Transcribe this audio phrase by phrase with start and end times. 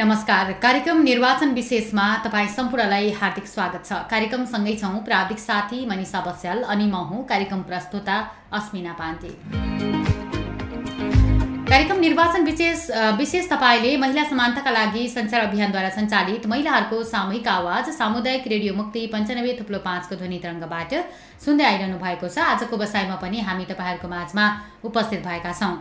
[0.00, 6.62] नमस्कार। कार्यक्रम निर्वाचन विशेषमा तपाईँ सम्पूर्णलाई हार्दिक स्वागत छ। कार्यक्रमसँगै छौँ प्राविधिक साथी मनिषा बस्याल
[6.64, 8.16] अनि म हुँ कार्यक्रम प्रस्तुता
[8.58, 9.32] अस्मिना पाण्डे
[11.70, 12.86] कार्यक्रम निर्वाचन विशेष
[13.18, 19.56] विशेष तपाईँले महिला समानताका लागि सञ्चार अभियानद्वारा सञ्चालित महिलाहरूको सामूहिक आवाज सामुदायिक रेडियो मुक्ति पञ्चानब्बे
[19.60, 20.94] थुप्लो पाँचको ध्वनि तरङ्गबाट
[21.44, 24.46] सुन्दै आइरहनु भएको छ। आजको बसाइमा पनि हामी तपाईँहरूको माझमा
[24.82, 25.76] उपस्थित भएका छौँ।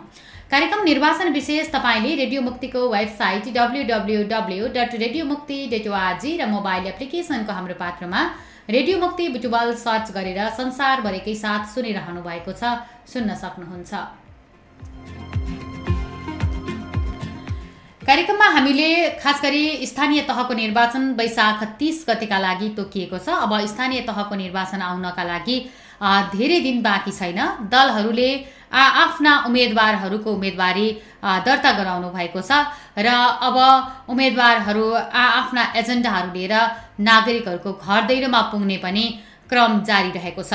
[0.51, 3.81] कार्यक्रम निर्वाचन विशेष तपाईँले रेडियो मुक्तिको website W
[4.29, 8.21] W dot radio Mukti dot O R G र मोबाइल एप्लिकेसनको हाम्रो पात्रमा
[8.69, 12.73] रेडियो मुक्ति बुटुबल सर्च गरेर संसारभरिकै साथ सुनिरहनु भएको छ
[13.13, 13.93] सुन्न सक्नुहुन्छ।
[18.01, 18.89] कार्यक्रममा हामीले
[19.21, 24.81] खास गरी स्थानीय तहको निर्वाचन वैशाख तिस गतेका लागि तोकिएको छ। अब स्थानीय तहको निर्वाचन
[24.81, 25.57] आउनका लागि
[26.33, 28.31] धेरै दिन बाँकी छैन। दलहरूले
[28.71, 30.87] आफ्ना उम्मेदवारहरूको उम्मेदवारी
[31.45, 32.51] दर्ता गराउनु भएको छ।
[32.97, 33.07] र
[33.47, 33.57] अब
[34.09, 36.53] उम्मेदवारहरू आफ्ना एजेन्डाहरू लिएर
[37.01, 39.05] नागरिकहरूको घर दैलोमा पुग्ने पनि
[39.49, 40.53] क्रम जारी रहेको छ।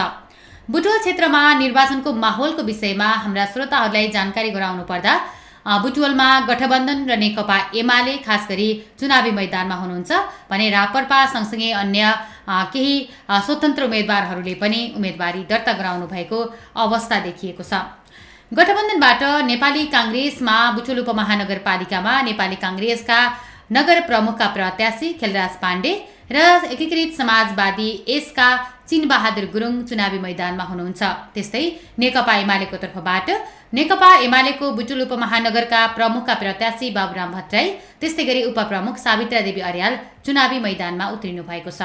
[0.64, 5.14] बुटवल क्षेत्रमा निर्वाचनको माहौलको विषयमा हाम्रा श्रोताहरूलाई जानकारी गराउनु पर्दा
[5.64, 8.68] बुटवलमा गठबन्धन र नेकपा एमाले खास गरी
[9.00, 10.12] चुनावी मैदानमा हुनुहुन्छ
[10.50, 12.02] भने रापरपा सँगसँगै अन्य
[12.72, 12.96] केही
[13.44, 16.38] स्वतन्त्र उम्मेदवारहरूले पनि उम्मेदवारी दर्ता गराउनु भएको
[16.76, 17.80] अवस्था देखिएको छ।
[18.52, 23.18] गठबन्धनबाट नेपाली काङ्ग्रेसमा बुटुल उपमहानगरपालिकामा नेपाली काङ्ग्रेसका
[23.76, 25.92] नगर प्रमुखका प्रत्याशी खेलराज पाण्डे
[26.30, 26.36] र
[26.74, 28.48] एकीकृत समाजवादी यसका
[28.88, 31.02] चिनबहादुर गुरुङ चुनावी मैदानमा हुनुहुन्छ।
[31.34, 31.64] त्यस्तै
[32.02, 33.28] नेकपा एमालेको तर्फबाट
[33.78, 37.66] नेकपा एमालेको बुटुल उपमहानगरका प्रमुखका प्रत्याशी बाबुराम भट्टराई
[38.00, 39.92] त्यस्तै गरी उपप्रमुख सावित्रा देवी अर्याल
[40.24, 41.82] चुनावी मैदानमा उत्रिनु भएको छ।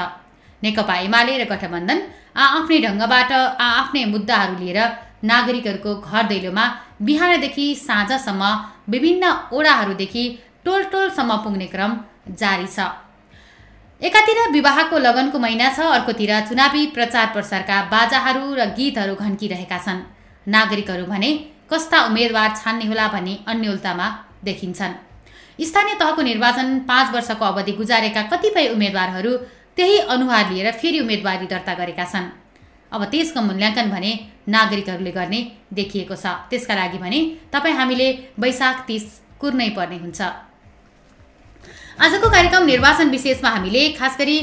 [0.62, 1.98] नेकपा एमाले र गठबन्धन
[2.36, 4.80] आ आफ्नै ढङ्गबाट आ आफ्नै मुद्दाहरू लिएर
[5.22, 6.64] नागरिकहरूको घर दैलोमा
[7.02, 8.42] बिहानदेखि साँझसम्म
[8.88, 10.24] विभिन्न ओडाहरूदेखि
[10.64, 11.92] टोल टोलसम्म पुग्ने क्रम
[12.40, 12.88] जारी छ।
[14.00, 20.00] एकातिर विवाहको लगनको महिना छ अर्कोतिर चुनावी प्रचार प्रसारका बाजाहरू र गीतहरू घन्किरहेका छन्।
[20.46, 21.30] नागरिकहरू भने
[21.70, 24.06] कस्ता उम्मेदवार छान्ने होला भन्ने अन्यलतामा
[24.44, 24.94] देखिन्छन्।
[25.60, 29.32] स्थानीय तहको निर्वाचन पाँच वर्षको अवधि गुजारेका कतिपय उम्मेदवारहरू
[29.76, 32.24] त्यही अनुहार लिएर फेरि उम्मेदवारी दर्ता गरेका छन्।
[32.92, 34.12] अब त्यसको मूल्याङ्कन भने
[34.48, 35.40] नागरिकहरूले गर्ने
[35.72, 37.20] देखिएको छ। त्यसका लागि भने
[37.52, 38.08] तपाईँ हामीले
[38.38, 39.04] वैशाख तिस
[39.40, 40.20] कुर्नै पर्ने हुन्छ।
[42.00, 44.36] आजको कार्यक्रम निर्वाचन विशेषमा हामीले खास गरी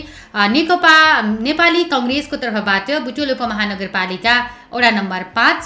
[0.55, 0.95] नेकपा
[1.47, 4.35] नेपाली कङ्ग्रेसको तर्फबाट बुटोल उपमहानगरपालिका
[4.73, 5.59] वडा नम्बर पाँच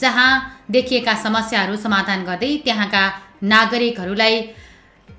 [0.00, 0.30] जहाँ
[0.70, 3.04] देखिएका समस्याहरू समाधान गर्दै त्यहाँका
[3.44, 4.36] नागरिकहरूलाई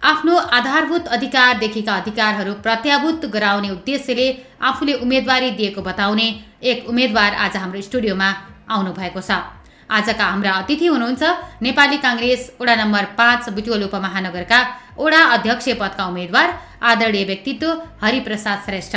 [0.03, 4.28] आफ्नो आधारभूत अधिकारदेखिका अधिकारहरू प्रत्याभूत गराउने उद्देश्यले
[4.61, 6.28] आफूले उम्मेदवारी दिएको बताउने
[6.63, 8.29] एक उम्मेदवार आज हाम्रो स्टुडियोमा
[8.69, 9.31] आउनु भएको छ।
[9.89, 11.23] आजका हाम्रा अतिथि हुनुहुन्छ
[11.61, 14.59] नेपाली काङ्ग्रेस वडा नम्बर पाँच बुटवल उपमहानगरका
[14.97, 16.47] वडा अध्यक्ष पदका उम्मेद्वार
[16.91, 17.67] आदरणीय व्यक्तित्व
[18.01, 18.95] हरिप्रसाद श्रेष्ठ।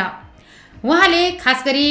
[0.84, 1.88] उहाँले खास गरी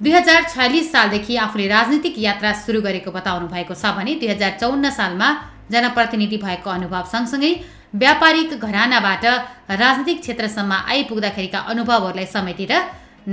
[0.00, 4.52] दुई हजार छयालिस सालदेखि आफूले राजनीतिक यात्रा सुरु गरेको बताउनु भएको छ भने दुई हजार
[4.60, 5.28] चौन्न सालमा
[5.72, 7.52] जनप्रतिनिधि भएको अनुभव सँगसँगै
[7.94, 9.24] व्यापारिक घरानाबाट
[9.70, 12.72] राजनीतिक क्षेत्रसम्म आइपुग्दाखेरिका अनुभवहरूलाई समेटेर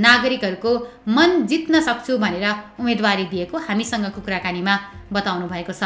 [0.06, 0.72] नागरिकहरूको
[1.18, 2.46] मन जित्न सक्छु भनेर
[2.80, 4.76] उम्मेदवारी दिएको हामीसँगको कुराकानीमा
[5.12, 5.84] बताउनु भएको छ।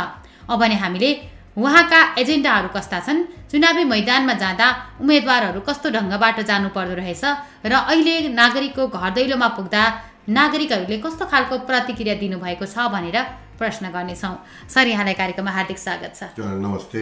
[0.51, 1.09] अब भने हामीले
[1.55, 3.19] उहाँका एजेन्डाहरू कस्ता छन्?
[3.51, 4.67] चुनावी मैदानमा जाँदा
[5.01, 7.23] उम्मेदवारहरू कस्तो ढङ्गबाट जानु पर्दो रहेछ
[7.63, 9.83] र अहिले नागरिकको घर दैलोमा पुग्दा
[10.29, 13.17] नागरिकहरूले कस्तो खालको प्रतिक्रिया दिनुभएको छ भनेर
[13.55, 14.35] प्रश्न गर्नेछौँ।
[14.67, 17.01] सर यहाँलाई कार्यक्रममा हार्दिक स्वागत छ। नमस्ते।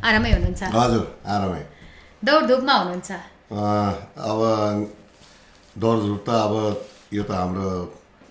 [0.00, 1.62] आरामै हुनुहुन्छ। हजुर आरामै।
[2.22, 3.10] दौडधुपमा हुनुहुन्छ।
[4.30, 4.40] अब
[5.76, 6.52] दौडधुप त अब
[7.12, 7.66] यो त हाम्रो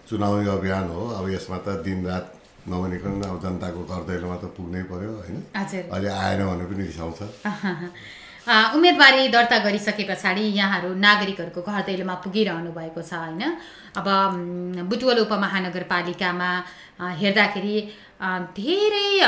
[0.10, 2.26] चुनावी अभियान हो। अब यसमा त दिनरात
[2.70, 5.38] नभनिकन अब जनताको घर दैलोमा त पुग्नै पर्यो होइन?
[5.56, 7.20] अहिले आएन भने पनि रिसाउँछ।
[8.50, 13.44] उम्मेदवारी दर्ता गरिसके पछाडि यहाँहरू नागरिकहरूको घर दैलोमा पुगिरहनु भएको छ होइन?
[14.00, 14.08] अब
[14.90, 16.50] बुटवल उपमहानगरपालिकामा
[17.22, 17.76] हेर्दाखेरि
[18.20, 19.24] धेरै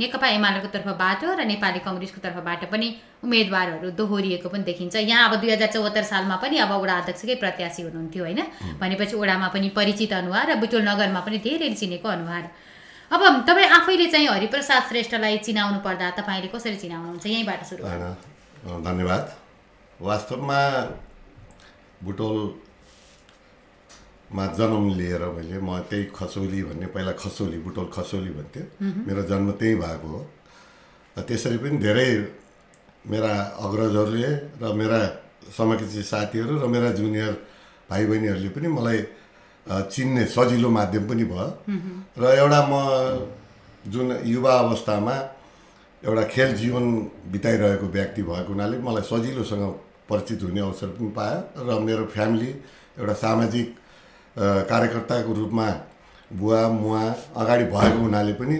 [0.00, 2.88] नेकपा एमालेको तर्फबाट र नेपाली कङ्ग्रेसको तर्फबाट पनि
[3.24, 7.82] उम्मेदवारहरू दोहोरिएको पनि देखिन्छ। यहाँ अब दुई हजार चौहत्तर सालमा पनि अब वडा अध्यक्षकै प्रत्याशी
[7.84, 8.40] हुनुहुन्थ्यो होइन?
[8.80, 12.44] भनेपछि वडामा पनि परिचित अनुहार र बुटवल नगरमा पनि धेरै चिनेको अनुहार।
[13.12, 17.26] अब तपाईँ आफैले चाहिँ हरिप्रसाद श्रेष्ठलाई चिनाउनु पर्दा तपाईँले कसरी चिनाउनुहुन्छ?
[17.26, 17.84] यहीँबाट सुरु
[18.88, 19.24] धन्यवाद।
[20.00, 20.60] वास्तवमा
[24.30, 28.64] बुटोलमा जन्म लिएर मैले म त्यही खसोली भन्ने पहिला खसोली बुटोल खसोली भन्थ्यो
[29.06, 30.20] मेरो जन्म त्यहीँ भएको हो।
[31.18, 32.10] त्यसरी पनि धेरै
[33.10, 34.32] मेरा अग्रजहरूले
[34.62, 34.98] र मेरा
[35.50, 37.32] समकक्षी साथीहरू र मेरा जुनियर
[37.90, 38.98] भाइ बहिनीहरूले पनि मलाई
[39.66, 41.48] चिन्ने सजिलो माध्यम पनि भयो।
[42.14, 42.74] र एउटा म
[43.82, 45.14] जुन युवा अवस्थामा
[46.06, 46.84] एउटा खेल जीवन
[47.34, 49.64] बिताइरहेको व्यक्ति भएको हुनाले मलाई सजिलोसँग
[50.06, 52.50] परिचित हुने अवसर पनि पायो। र मेरो फ्यामिली
[52.98, 53.66] एउटा सामाजिक
[54.36, 55.66] कार्यकर्ताको रूपमा
[56.30, 57.02] बुवा मुवा
[57.36, 58.56] अगाडि भएको हुनाले पनि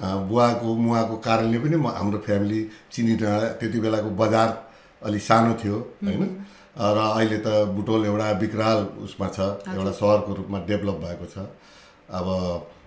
[0.00, 2.60] बुवाको मुवाको कारणले पनि म हाम्रो फ्यामिली
[2.92, 4.48] चिनी डाँडा त्यति बेलाको बजार
[5.02, 6.22] अलिक सानो थियो होइन?
[6.72, 9.38] र अहिले त बुटोल एउटा विकराल उसमा छ
[9.68, 11.44] एउटा सहरको रूपमा डेभलप भएको छ।
[12.08, 12.26] अब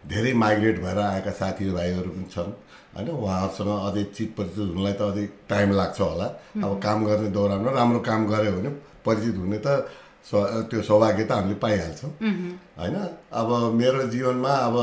[0.09, 2.51] धेरै माइग्रेट भएर आएका साथीभाइहरू पनि छन्
[2.97, 3.07] होइन?
[3.13, 6.27] उहाँहरूसँग अझै चित परिचित हुनलाई त अझै टाइम लाग्छ होला।
[6.65, 8.69] अब काम गर्ने दौरानमा राम्रो काम गऱ्यो भने
[9.05, 9.67] परिचित हुने त
[10.29, 12.11] स- त्यो सौभाग्य त हामीले पाइहाल्छौँ।
[12.79, 12.95] होइन?
[13.39, 13.49] अब
[13.79, 14.75] मेरो जीवनमा अब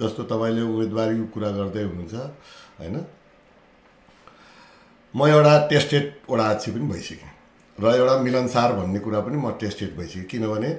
[0.00, 2.14] जस्तो तपाईँले उम्मेदवारीको कुरा गर्दै हुनुहुन्छ
[2.80, 2.96] होइन?
[5.14, 7.30] म एउटा टेस्टेड अध्यक्ष पनि भइसकेँ
[7.78, 10.70] र एउटा मिलनसार भन्ने कुरा पनि म टेस्टेड भइसकेँ। किनभने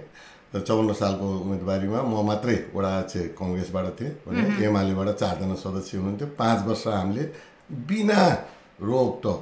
[0.68, 6.60] चौन्न सालको उम्मेदवारीमा म मात्रै वडा अध्यक्ष कङ्ग्रेसबाट थिएँ भने एमालेबाट चारजना सदस्य हुनुहुन्थ्यो। पाँच
[6.68, 7.24] वर्ष हामीले
[7.90, 8.19] बिना
[8.81, 9.42] रोकटोक।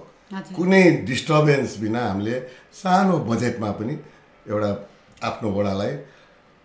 [0.58, 2.36] कुनै डिस्टर्बेन्स बिना हामीले
[2.82, 3.96] सानो बजेटमा पनि
[4.48, 4.70] एउटा
[5.30, 5.94] आफ्नो वडालाई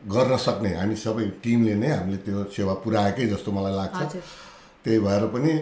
[0.03, 4.01] गर्न सक्ने। हामी सबै टिमले नै हामीले त्यो सेवा पुऱ्याएकै जस्तो मलाई लाग्छ।
[4.85, 5.53] त्यही भएर पनि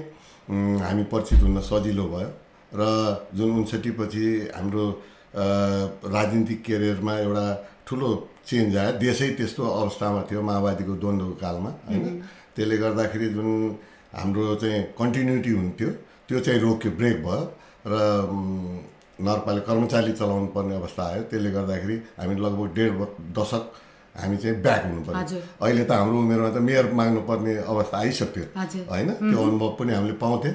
[0.87, 2.31] हामी परिचित हुन सजिलो भयो
[2.79, 2.82] र
[3.37, 4.25] जुन उन्सठी पछि
[4.56, 4.85] हाम्रो
[6.15, 7.47] राजनीतिक करियरमा एउटा
[7.87, 8.09] ठुलो
[8.49, 12.05] चेन्ज आयो। देशै त्यस्तो अवस्थामा थियो माओवादीको द्वन्द्वको कालमा होइन?
[12.55, 13.49] त्यसले गर्दाखेरि जुन
[14.14, 15.91] हाम्रो चाहिँ कन्टिन्युटी हुन्थ्यो
[16.29, 17.43] त्यो चाहिँ रोक्यो ब्रेक भयो
[17.91, 17.94] र
[19.20, 22.91] नगरपालिका कर्मचारी चलाउनु पर्ने अवस्था आयो। त्यसले गर्दाखेरि हामी लगभग डेढ
[23.38, 23.65] दशक
[24.15, 28.44] हामी चाहिँ ब्याक हुनुपर्ने हजुर। अहिले त हाम्रो उमेरमा त मेयर माग्नुपर्ने अवस्था आइसक्यो।
[28.91, 29.09] होइन?
[29.31, 30.55] त्यो अनुभव पनि हामीले पाउँथ्यौँ।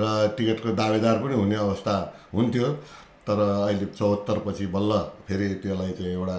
[0.00, 0.02] र
[0.36, 1.94] टिकटको दावेदार पनि हुने अवस्था
[2.34, 2.68] हुन्थ्यो।
[3.26, 4.92] तर अहिले चौहत्तर पछि बल्ल
[5.26, 6.38] फेरि त्यसलाई चाहिँ एउटा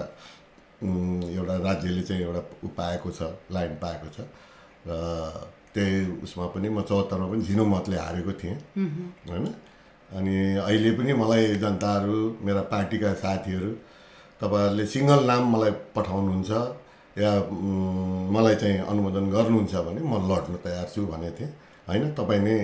[1.36, 2.42] एउटा राज्यले चाहिँ एउटा
[2.76, 3.20] पाएको छ
[3.52, 4.18] लाइन पाएको छ।
[4.88, 4.90] र
[5.74, 8.56] त्यही उसमा पनि म चौहत्तरमा पनि झिनो मतले हारेको थिएँ।
[9.28, 9.46] होइन?
[10.16, 10.34] अनि
[10.64, 13.70] अहिले पनि मलाई जनताहरू मेरा पार्टीका साथीहरू
[14.40, 16.50] तपाईँहरूले सिङ्गल नाम मलाई पठाउनुहुन्छ
[17.18, 17.30] या
[18.34, 21.50] मलाई चाहिँ अनुमोदन गर्नुहुन्छ भने म लड्न तयार छु भनेको थिएँ।
[21.88, 22.56] होइन तपाईँ नै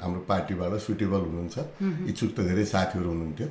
[0.00, 1.56] हाम्रो पार्टीबाट सुटेबल हुनुहुन्छ।
[2.10, 3.48] इच्छुक त धेरै साथीहरू हुनुहुन्थ्यो।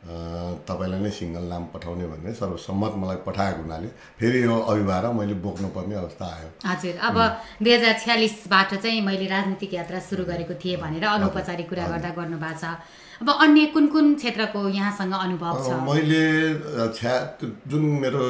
[0.00, 3.88] तपाईँलाई नै सिङ्गल नाम पठाउने भन्ने सर्वसम्मत मलाई पठाएको हुनाले
[4.18, 7.16] फेरि यो अभिभार मैले बोक्नुपर्ने अवस्था आयो। हजुर अब
[7.62, 12.58] दुई हजार छ्यालिसबाट चाहिँ मैले राजनीतिक यात्रा सुरु गरेको थिएँ भनेर अनौपचारिक कुरा गर्दा गर्नुभएको
[12.58, 12.64] छ।
[13.20, 15.68] अब अन्य कुन कुन क्षेत्रको यहाँसँग अनुभव छ?
[15.84, 16.24] मैले
[16.96, 17.14] छ्या
[17.68, 18.22] जुन मेरो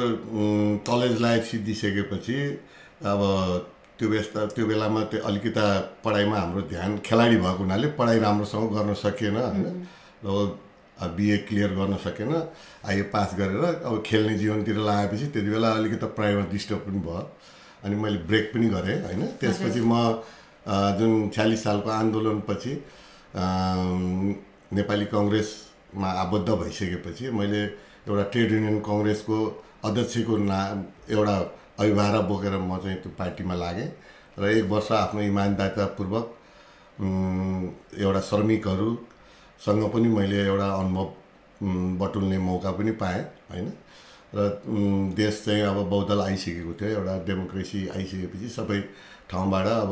[0.83, 2.39] कलेज लाइफ सिद्धिसकेपछि
[3.07, 3.21] अब
[3.95, 5.65] त्यो व्यस्त त्यो बेलामा त्यो अलिकता
[6.03, 9.87] पढाइमा हाम्रो ध्यान खेलाडी भएको हुनाले पढाइ राम्रोसँग गर्न सकिएन होइन?
[10.25, 10.35] र
[11.15, 12.31] बिए क्लियर गर्न सकेन।
[12.85, 17.21] आइए पास गरेर अब खेल्ने जीवनतिर लगाएपछि त्यति बेला अलिकति पढाइमा डिस्टर्ब पनि भयो।
[17.83, 19.21] अनि मैले ब्रेक पनि गरेँ होइन?
[19.41, 19.93] त्यसपछि म
[20.99, 22.73] जुन छ्यालिस सालको आन्दोलनपछि
[24.77, 27.61] नेपाली कङ्ग्रेसमा आबद्ध भइसकेपछि मैले
[28.05, 29.37] एउटा ट्रेड युनियन कङ्ग्रेसको
[29.85, 31.35] अध्यक्षको नाम एउटा
[31.81, 33.89] अभिभारा बोकेर म चाहिँ त्यो पार्टीमा लागेँ।
[34.39, 36.25] र एक वर्ष आफ्नो इमान्दारितापूर्वक
[37.01, 38.19] एउटा
[39.61, 41.07] श्रमिकहरूसँग पनि मैले एउटा अनुभव
[42.01, 43.67] बटुल्ने मौका पनि पाएँ होइन?
[44.33, 44.61] र
[45.13, 48.79] देश चाहिँ अब बहुदल आइसकेको थियो एउटा डेमोक्रेसी आइसकेपछि सबै
[49.29, 49.91] ठाउँबाट अब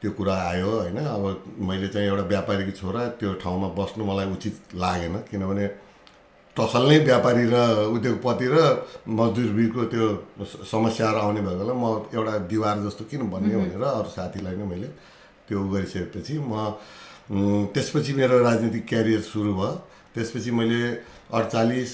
[0.00, 0.96] त्यो कुरा आयो होइन?
[0.96, 5.66] अब मैले चाहिँ एउटा व्यापारीको छोरा त्यो ठाउँमा बस्नु मलाई उचित लागेन किनभने
[6.56, 7.56] टसल नै व्यापारी र
[7.92, 8.56] उद्योगपति र
[9.12, 10.06] मजदुरवीरको त्यो
[10.72, 11.84] समस्याहरू आउने भएको बेला म
[12.16, 14.88] एउटा दिवार जस्तो किन भन्ने भनेर अरू साथीलाई नै मैले
[15.44, 16.72] त्यो गरिसकेपछि म
[17.30, 19.72] त्यसपछि मेरो राजनीतिक क्यारियर सुरु भयो।
[20.14, 20.82] त्यसपछि मैले
[21.34, 21.90] अडचालिस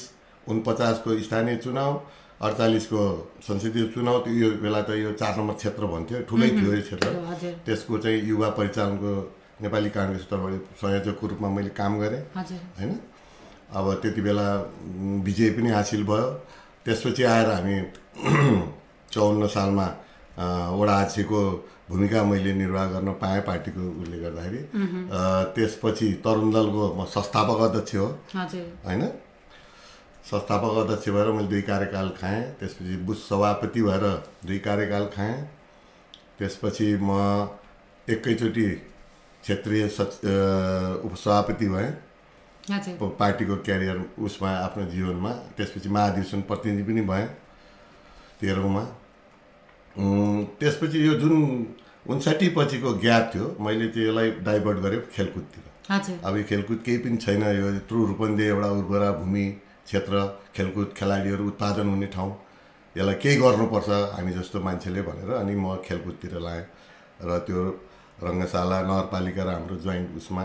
[0.48, 1.90] उनपचासको स्थानीय चुनाव
[2.42, 3.02] अडचालिसको
[3.46, 7.08] संसदीय चुनाव त्यो यो बेला त यो चार नम्बर क्षेत्र भन्थ्यो ठुलै थियो यो क्षेत्र।
[7.66, 9.12] त्यसको चाहिँ युवा परिचालनको
[9.62, 12.92] नेपाली काङ्ग्रेस तर्फबाट संयोजकको रूपमा मैले काम गरेँ। होइन?
[13.72, 14.46] अब त्यति बेला
[15.24, 16.28] विजय पनि हासिल भयो।
[16.84, 17.76] त्यसपछि आएर हामी
[19.14, 19.86] चौन्न सालमा
[20.76, 21.40] वडा अध्यक्षको
[21.92, 24.60] भूमिका मैले निर्वाह गर्न पाएँ पार्टीको उसले गर्दाखेरि।
[25.54, 28.06] त्यसपछि तरुण दलको म संस्थापक अध्यक्ष हो।
[28.86, 29.02] होइन?
[30.24, 34.04] संस्थापक अध्यक्ष भएर मैले दुई कार्यकाल खाएँ त्यसपछि बुथ सभापति भएर
[34.46, 35.36] दुई कार्यकाल खाएँ
[36.38, 37.10] त्यसपछि म
[38.08, 38.68] एकैचोटि
[39.44, 40.12] क्षेत्रीय सच
[41.04, 41.90] उपसभापति भएँ।
[43.20, 47.26] पार्टीको क्यारियर उसमा आफ्नो जीवनमा त्यसपछि महाधिवेशन प्रतिनिधि पनि भएँ
[48.40, 48.84] तेह्रौँमा।
[50.60, 51.32] त्यसपछि यो जुन
[52.10, 55.64] उन्साठी पछिको ग्याप थियो। मैले त्यसलाई डाइभर्ट गरेँ खेलकुदतिर।
[56.26, 59.44] अब यो खेलकुद केही पनि छैन। यो यत्रो रूपन्देही एउटा उर्वरा भूमि
[59.86, 60.14] क्षेत्र
[60.56, 62.32] खेलकुद खेलाडीहरू उत्पादन हुने ठाउँ।
[62.96, 66.64] यसलाई केही गर्नुपर्छ हामी जस्तो मान्छेले भनेर अनि म खेलकुदतिर लाएँ।
[67.22, 67.60] र त्यो
[68.22, 70.44] रङ्गशाला नगरपालिका र हाम्रो जोइन्ट उसमा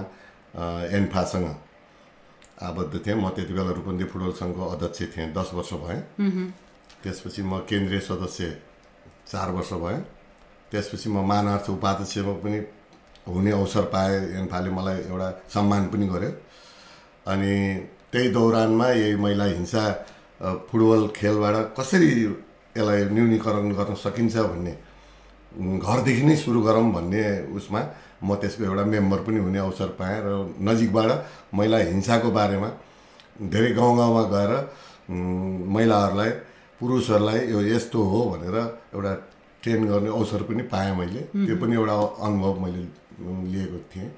[0.94, 1.48] एन्फासँग
[2.70, 6.02] आबद्ध थिएँ। म त्यति बेला रूपन्दी फुटबल सङ्घको अध्यक्ष थिएँ। दस वर्ष भएँ।
[7.02, 8.46] त्यसपछि म केन्द्रीय सदस्य
[9.26, 10.17] चार वर्ष भएँ।
[10.72, 12.60] त्यसपछि म मानार्थ उपाध्यक्षमा पनि
[13.28, 16.32] हुने अवसर पाएँ। एन्फाले मलाई एउटा सम्मान पनि गर्यो।
[17.32, 17.54] अनि
[18.12, 19.84] त्यही दौरानमा यही महिला हिंसा
[20.70, 22.10] फुटबल खेलबाट कसरी
[22.78, 24.74] यसलाई न्यूनीकरण गर्न सकिन्छ भन्ने
[25.82, 27.24] घरदेखि नै सुरु गरौँ भन्ने
[27.58, 27.82] उसमा
[28.24, 30.28] म त्यसको एउटा मेम्बर पनि हुने अवसर पाएँ र
[30.68, 31.12] नजिकबाट
[31.58, 32.70] महिला हिंसाको बारेमा
[33.52, 34.52] धेरै गाउँ गाउँमा गएर
[35.76, 36.32] महिलाहरूलाई
[36.80, 38.58] पुरुषहरूलाई यो यस्तो हो भनेर
[38.96, 39.14] एउटा
[39.64, 41.96] ट्रेन गर्ने अवसर पनि पाएँ मैले। त्यो पनि एउटा
[42.26, 42.84] अनुभव मैले
[43.52, 44.10] लिएको थिएँ।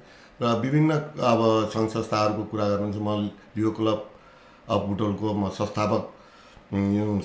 [0.42, 1.40] र विभिन्न अब
[1.74, 3.30] सङ्घ संस्थाहरूको कुरा गर्नु चाहिँ म
[3.60, 3.98] यो क्लब
[4.68, 6.02] अफ बुटोलको म संस्थापक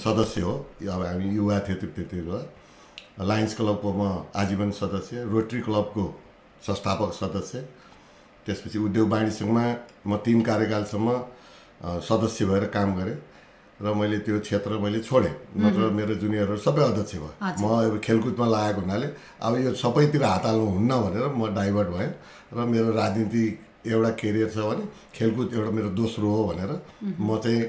[0.04, 0.54] सदस्य हो।
[0.84, 2.42] अब हामी युवा थियौँ त्यो त्यति बेला
[3.24, 4.02] लायन्स क्लबको म
[4.36, 6.04] आजीवन सदस्य रोटरी क्लबको
[6.68, 7.60] संस्थापक सदस्य।
[8.46, 9.64] त्यसपछि उद्योग वाणिज्य सङ्घमा
[10.08, 11.08] म तिन कार्यकालसम्म
[12.04, 13.18] सदस्य भएर काम गरेँ।
[13.76, 18.46] र मैले त्यो क्षेत्र मैले छोडेँ। नत्र मेरो जुनियरहरू सबै अध्यक्ष भयो। म अब खेलकुदमा
[18.48, 19.08] लागेको हुनाले
[19.44, 22.12] अब यो सबैतिर हात हाल्नु हुन्न भनेर म डाइभर्ट भएँ
[22.56, 23.44] र मेरो राजनीति
[23.84, 26.72] एउटा केरियर छ भने खेलकुद एउटा मेरो दोस्रो हो भनेर
[27.20, 27.62] म चाहिँ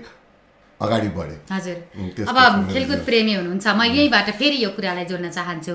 [0.80, 1.76] अगाडि बढेँ। हजुर।
[2.30, 2.38] अब
[2.72, 5.74] खेलकुद प्रेमी हुनुहुन्छ म यहीँबाट फेरि यो कुरालाई जोड्न चाहन्छु।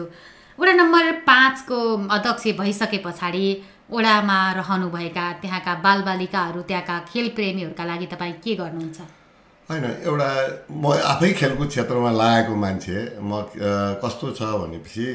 [0.60, 3.46] वडा नम्बर पाँचको अध्यक्ष भइसके पछाडि
[3.92, 9.00] वडामा रहनुभएका त्यहाँका बालबालिकाहरू त्यहाँका खेल प्रेमीहरूका लागि तपाईँ के गर्नुहुन्छ?
[9.72, 10.30] होइन एउटा
[10.70, 13.32] म आफै खेलकुद क्षेत्रमा लागेको मान्छे म
[14.04, 15.06] कस्तो छ भनेपछि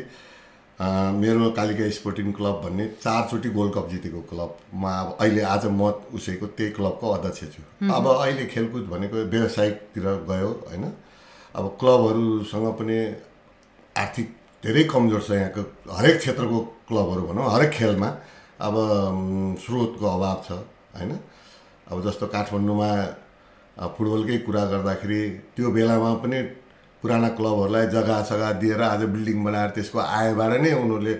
[1.21, 6.47] मेरो कालिका स्पोर्टिङ क्लब भन्ने चारचोटि गोल्ड कप जितेको क्लबमा अब अहिले आज म उसैको
[6.57, 7.63] त्यही क्लबको अध्यक्ष छु।
[7.97, 10.85] अब अहिले खेलकुद भनेको व्यावसायिकतिर गयो होइन।
[11.55, 12.97] अब क्लबहरूसँग पनि
[13.97, 14.29] आर्थिक
[14.65, 16.59] धेरै कमजोर छ यहाँको हरेक क्षेत्रको
[16.89, 18.09] क्लबहरू भनौँ हरेक खेलमा
[18.65, 18.75] अब
[19.61, 20.51] स्रोतको अभाव छ
[20.97, 21.13] होइन।
[21.93, 22.91] अब जस्तो काठमाडौँमा
[23.77, 25.21] फुटबलकै कुरा गर्दाखेरि
[25.57, 26.39] त्यो बेलामा पनि
[27.03, 31.15] पुराना क्लबहरूलाई जग्गा सग्गा दिएर आज बिल्डिङ बनाएर त्यसको आयबाट नै उनीहरूले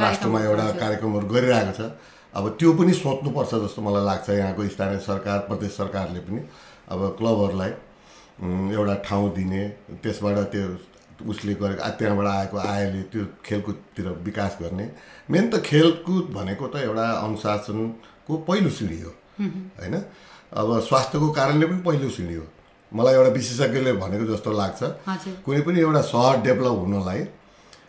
[0.00, 1.80] राष्ट्रमा एउटा। कार्यक्रमहरू गरिरहेको छ।
[2.34, 6.40] अब त्यो पनि सोच्नुपर्छ जस्तो मलाई लाग्छ यहाँको स्थानीय सरकार प्रदेश सरकारले पनि।
[6.88, 7.70] अब क्लबहरूलाई
[8.72, 9.62] एउटा ठाउँ दिने
[10.02, 10.64] त्यसबाट त्यो
[11.28, 14.84] उसले गरेको त्यहाँबाट आएको आयले त्यो खेलकुदतिर विकास गर्ने।
[15.30, 19.12] मेन त खेलकुद भनेको त एउटा अनुशासनको पहिलो सिँढी हो।
[19.80, 19.96] होइन?
[20.56, 22.08] अब स्वास्थ्यको कारणले पनि पहिलो
[22.40, 22.46] हो।
[22.92, 24.80] मलाई एउटा विशेषज्ञले भनेको जस्तो लाग्छ।
[25.44, 27.20] कुनै पनि एउटा सहर डेभलप हुनलाई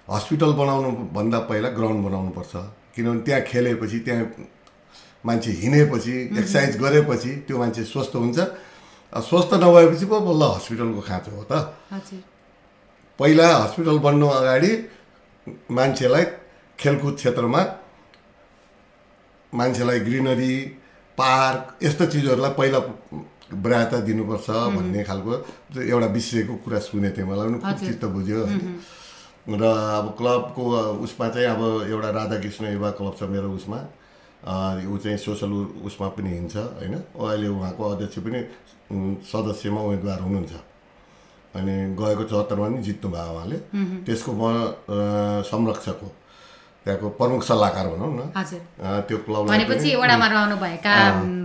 [0.09, 2.53] हस्पिटल बनाउनु भन्दा पहिला ग्राउन्ड बनाउनुपर्छ।
[2.95, 4.25] किनभने त्यहाँ खेलेपछि त्यहाँ
[5.25, 8.39] मान्छे हिँडेपछि एक्सर्साइज गरेपछि त्यो मान्छे स्वस्थ हुन्छ।
[9.13, 11.53] स्वस्थ नभएपछि पो बल्ल हस्पिटलको खाँचो हो त।
[13.19, 14.71] पहिला हस्पिटल बन्नु अगाडि
[15.71, 16.25] मान्छेलाई
[16.79, 17.61] खेलकुद क्षेत्रमा
[19.53, 20.53] मान्छेलाई ग्रिनरी
[21.17, 22.79] पार्क यस्तो चिजहरूलाई पहिला
[23.49, 25.31] प्रायता दिनुपर्छ भन्ने खालको
[25.81, 28.39] एउटा विषयको कुरा सुनेको थिएँ मलाई। पनि खुब। चित्त बुझ्यो।
[29.47, 30.63] र अब क्लबको
[31.07, 33.79] उसमा चाहिँ अब एउटा राधाकृष्ण युवा क्लब छ मेरो उसमा।
[34.85, 35.51] ऊ चाहिँ सोसल
[35.87, 36.95] उसमा पनि हिँड्छ होइन?
[37.17, 38.39] अहिले उहाँको अध्यक्ष पनि
[39.25, 40.53] सदस्यमा उम्मेदवार हुनुहुन्छ।
[41.57, 43.57] अनि गएको चौहत्तरमा पनि जित्नु भयो उहाँले
[44.05, 44.43] त्यसको म
[45.47, 46.09] संरक्षक हो।
[46.87, 48.21] त्यहाँको प्रमुख सल्लाहकार भनौँ न।
[49.07, 50.93] त्यो क्लबलाई भनेपछि वडामा रहनुभएका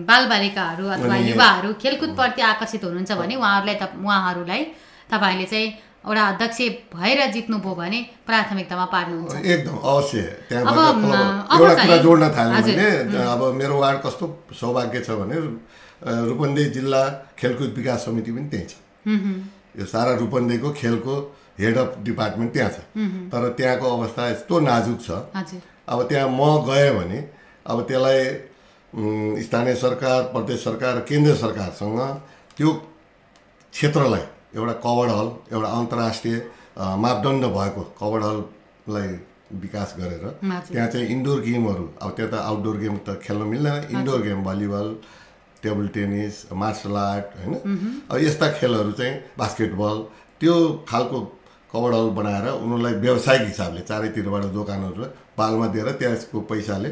[0.07, 4.63] बालबालिकाहरू अथवा युवाहरू खेलकुदप्रति आकर्षित हुनुहुन्छ भने उहाँहरूलाई त उहाँहरूलाई
[5.11, 5.69] तपाईँहरूले चाहिँ
[6.03, 6.59] एउटा अध्यक्ष
[6.95, 13.23] भएर जित्नुभयो भने प्राथमिकतामा पार्नुहुन्छ। एकदम अवश्य। क्लब- अब एउटा कुरा जोड्न थालेँ हजुर, मैले
[13.35, 14.27] अब मेरो वार्ड कस्तो
[14.61, 15.37] सौभाग्य छ भने
[16.31, 17.03] रूपन्देही जिल्ला
[17.39, 18.75] खेलकुद विकास समिति पनि त्यहीँ छ।
[19.79, 21.15] यो सारा रूपन्देहीको खेलको
[21.59, 22.79] हेड अफ डिपार्टमेन्ट त्यहाँ छ।
[23.33, 25.11] तर त्यहाँको अवस्था यस्तो नाजुक छ।
[25.89, 27.19] अब त्यहाँ म गएँ भने
[27.67, 28.21] अब त्यसलाई
[29.43, 31.99] स्थानीय सरकार प्रदेश सरकार केन्द्र सरकारसँग
[32.57, 32.71] त्यो
[33.73, 34.25] क्षेत्रलाई
[34.57, 36.37] एउटा कभर्ड हल एउटा अन्तर्राष्ट्रिय
[36.79, 39.09] मापदण्ड भएको कभर्ड हललाई
[39.63, 44.21] विकास गरेर। त्यहाँ चाहिँ इन्डोर गेमहरू अब त्यहाँ त आउटडोर गेम त खेल्न मिल्दैन। Indoor
[44.23, 44.95] game volleyball
[45.63, 47.55] table tennis martial art होइन?
[48.11, 49.97] अब यस्ता खेलहरू चाहिँ बास्केटबल
[50.41, 50.55] त्यो
[50.89, 51.19] खालको
[51.73, 55.05] कभर्ड हल बनाएर उनीहरूलाई व्यावसायिक हिसाबले चारैतिरबाट दोकानहरू
[55.39, 56.91] पालमा दिएर त्यसको पैसाले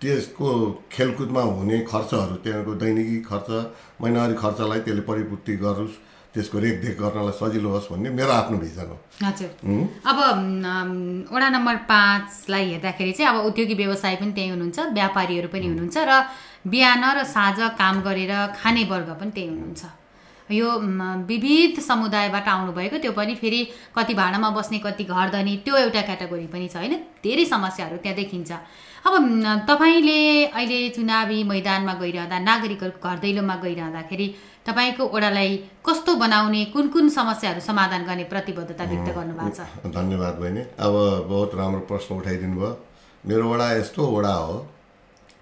[0.00, 0.48] त्यसको
[0.92, 3.48] खेलकुदमा हुने खर्चहरू त्यहाँको दैनिकी खर्च
[4.02, 5.96] महिनावारी खर्चलाई त्यसले परिपूर्ति गरोस्
[6.34, 9.50] त्यसको रेखदेख गर्नलाई सजिलो होस् भन्ने मेरो आफ्नो भिजन हो। हजुर।
[10.10, 10.18] अब
[11.34, 16.12] वडा नम्बर पाँचलाई हेर्दाखेरि चाहिँ अब उद्योगी व्यवसाय पनि त्यही हुनुहुन्छ व्यापारीहरू पनि हुनुहुन्छ र
[16.66, 19.82] बिहान र साँझ काम गरेर खाने वर्ग पनि त्यही हुनुहुन्छ।
[20.52, 20.70] यो
[21.26, 23.60] विविध समुदायबाट आउनुभएको त्यो पनि फेरि
[23.96, 26.94] कति भाडामा बस्ने कति घर धनी त्यो एउटा क्याटेगोरी पनि छ होइन?
[27.24, 28.52] धेरै समस्याहरू त्यहाँ देखिन्छ।
[29.00, 29.12] अब
[29.68, 34.26] तपाईँले अहिले चुनावी मैदानमा गइरहँदा नागरिकहरूको घर दैलोमा गइरहँदाखेरि
[34.66, 39.88] तपाईँको ओडालाई कस्तो बनाउने कुन कुन समस्याहरू समाधान गर्ने प्रतिबद्धता व्यक्त गर्नुभएको छ?
[39.88, 40.92] धन्यवाद बहिनी। अब
[41.30, 42.72] बहुत राम्रो प्रश्न उठाइदिनु भयो
[43.24, 44.56] मेरो वडा यस्तो वडा हो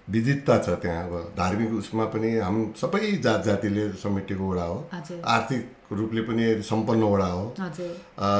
[0.09, 4.77] विविधता छ त्यहाँ अब धार्मिक उसमा पनि हाम सबै जात जातिले समेटिएको वडा हो।
[5.25, 5.61] आर्थिक
[5.91, 7.43] रूपले पनि सम्पन्न वडा हो।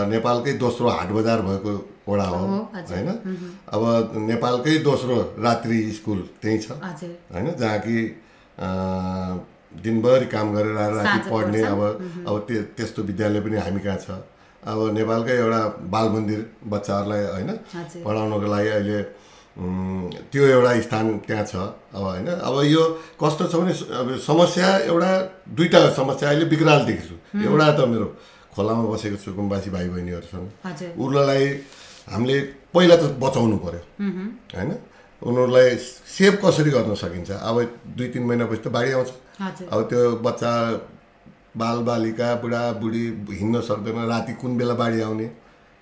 [0.10, 1.74] नेपालकै दोस्रो हाट बजार भएको
[2.10, 2.38] वडा हो।
[2.74, 3.10] होइन?
[3.70, 3.84] अब
[4.26, 7.48] नेपालकै दोस्रो रात्रि स्कुल त्यहीँ छ होइन?
[7.54, 7.96] जहाँ कि
[9.84, 11.82] दिनभरि काम गरेर आएर राति पढ्ने। अब
[12.28, 14.10] अब त्यो त्यस्तो विद्यालय पनि हामी कहाँ छ।
[14.64, 15.62] अब नेपालकै एउटा
[15.94, 17.52] बाल मन्दिर बच्चाहरूलाई होइन?
[18.06, 19.00] पढाउनको लागि अहिले
[20.32, 21.56] त्यो एउटा स्थान त्यहाँ छ।
[21.92, 22.84] अब होइन अब यो
[23.22, 25.12] कस्तो छ भने अब समस्या एउटा
[25.52, 28.08] दुईवटा समस्या अहिले विकराल देख्छु एउटा त मेरो
[28.56, 31.44] खोलामा बसेको सुकुम्बासी भाइ बहिनीहरू छन् हजुर। उनीहरूलाई
[32.08, 32.38] हामीले
[32.74, 33.82] पहिला त बचाउनु पर्यो।
[34.56, 34.72] होइन?
[35.22, 35.70] उनीहरूलाई
[36.16, 37.32] सेभ कसरी गर्न सकिन्छ?
[37.32, 37.56] अब
[37.98, 39.10] दुई तिन महिनापछि त बाढी आउँछ।
[39.72, 40.52] अब त्यो बच्चा
[41.60, 43.06] बालबालिका बुढाबुढी
[43.40, 45.28] हिँड्न सक्दैन राति कुन बेला बाढी आउने?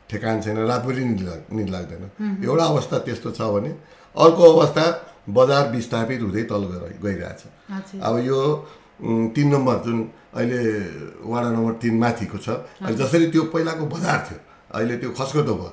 [0.09, 2.03] ठेकान छैन रातभरि निद लाग निद लाग्दैन
[2.45, 3.71] एउटा अवस्था त्यस्तो छ भने
[4.15, 4.85] अर्को अवस्था
[5.29, 7.41] बजार विस्थापित हुँदै तल गएर गइरहेछ।
[8.01, 8.39] अब यो
[9.35, 9.97] तिन नम्बर जुन
[10.33, 10.61] अहिले
[11.27, 12.47] वडा नम्बर तिन माथिको छ
[12.95, 14.39] जसरी त्यो पहिलाको बजार थियो
[14.71, 15.71] अहिले त्यो खस्कदो भयो।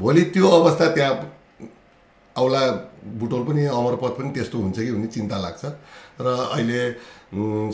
[0.00, 1.14] भोलि त्यो अवस्था त्यहाँ
[2.36, 2.62] औला
[3.20, 5.64] बुटोल पनि अमरपथ पनि त्यस्तो हुन्छ कि भन्ने चिन्ता लाग्छ।
[6.20, 6.26] र
[6.56, 6.80] अहिले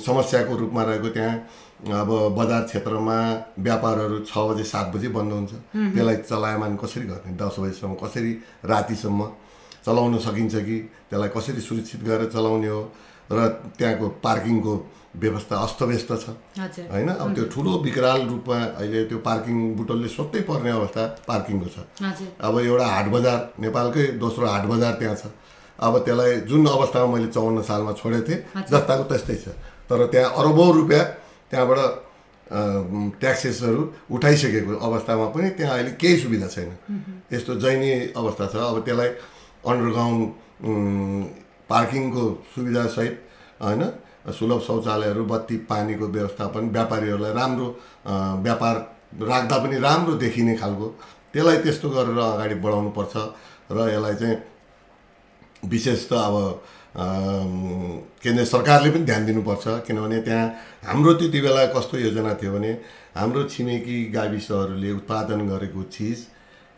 [0.05, 1.35] समस्याको रूपमा रहेको त्यहाँ
[1.81, 3.17] अब बजार क्षेत्रमा
[3.59, 5.53] व्यापारहरू छ बजे सात बजे बन्द हुन्छ।
[5.97, 7.33] त्यसलाई चलायमान कसरी गर्ने?
[7.41, 8.33] दस बजीसम्म कसरी
[8.69, 9.21] रातिसम्म
[9.87, 10.77] चलाउन सकिन्छ कि?
[11.09, 12.83] त्यसलाई कसरी सुरक्षित गरेर चलाउने हो?
[13.33, 13.39] र
[13.79, 14.75] त्यहाँको पार्किङको
[15.17, 16.27] व्यवस्था अस्तव्यस्त छ।
[16.93, 17.09] होइन?
[17.09, 21.77] अब त्यो ठुलो विकराल रूपमा अहिले त्यो पार्किङ बुटोलले सोध्नै पर्ने अवस्था पार्किङको छ।
[22.39, 25.25] अब एउटा हाट बजार नेपालकै दोस्रो हाट बजार त्यहाँ छ।
[25.81, 29.49] अब त्यसलाई जुन अवस्थामा मैले चौन्न सालमा छोडेको थिएँ। जस्ताको त्यस्तै छ।
[29.89, 31.05] तर त्यहाँ अरबौँ रुपियाँ
[31.51, 31.79] त्यहाँबाट
[33.21, 36.71] ट्याक्सेसहरू उठाइसकेको अवस्थामा पनि त्यहाँ अहिले केही सुविधा छैन।
[37.33, 39.11] यस्तो दयनीय अवस्था छ। अब त्यसलाई
[39.63, 40.23] अन्डरग्राउन्ड
[41.71, 43.15] पार्किङको सुविधासहित
[43.63, 43.83] होइन
[44.39, 47.67] सुलभ शौचालयहरू बत्ती पानीको व्यवस्थापन व्यापारीहरूलाई राम्रो
[48.45, 48.77] व्यापार
[49.31, 50.87] राख्दा पनि राम्रो देखिने खालको
[51.33, 53.15] त्यसलाई त्यस्तो गरेर अगाडि बढाउनुपर्छ।
[53.71, 54.37] र यसलाई चाहिँ
[55.71, 56.35] विशेष त अब
[56.97, 60.47] केन्द्र सरकारले पनि ध्यान दिनुपर्छ किनभने त्यहाँ
[60.85, 62.71] हाम्रो त्यति बेला कस्तो योजना थियो भने
[63.17, 66.19] हाम्रो छिमेकी गाविसहरूले उत्पादन गरेको चिज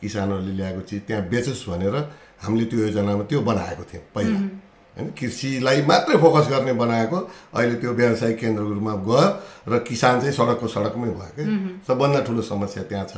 [0.02, 1.96] किसानहरूले ल्याएको चिज त्यहाँ बेचोस् भनेर
[2.44, 4.38] हामीले त्यो योजनामा त्यो बनाएको थियौँ पहिला।
[4.96, 7.18] होइन कृषिलाई मात्रै फोकस गर्ने बनाएको
[7.56, 9.24] अहिले त्यो व्यावसायिक केन्द्रको रूपमा गयो
[9.72, 11.44] र किसान चाहिँ सडकको सडकमै भयो कि
[11.88, 13.16] सबभन्दा ठुलो समस्या त्यहाँ छ।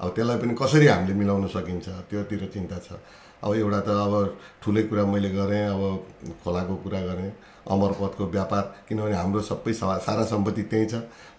[0.00, 3.00] अब त्यसलाई पनि कसरी हामीले मिलाउन सकिन्छ त्योतिर चिन्ता छ।
[3.44, 4.12] अब एउटा त अब
[4.62, 5.82] ठुलै कुरा मैले गरेँ अब
[6.44, 7.32] खोलाको कुरा गरेँ
[7.64, 10.94] अमरपथको व्यापार किनभने हाम्रो सबै सारा सम्पत्ति त्यहीँ छ।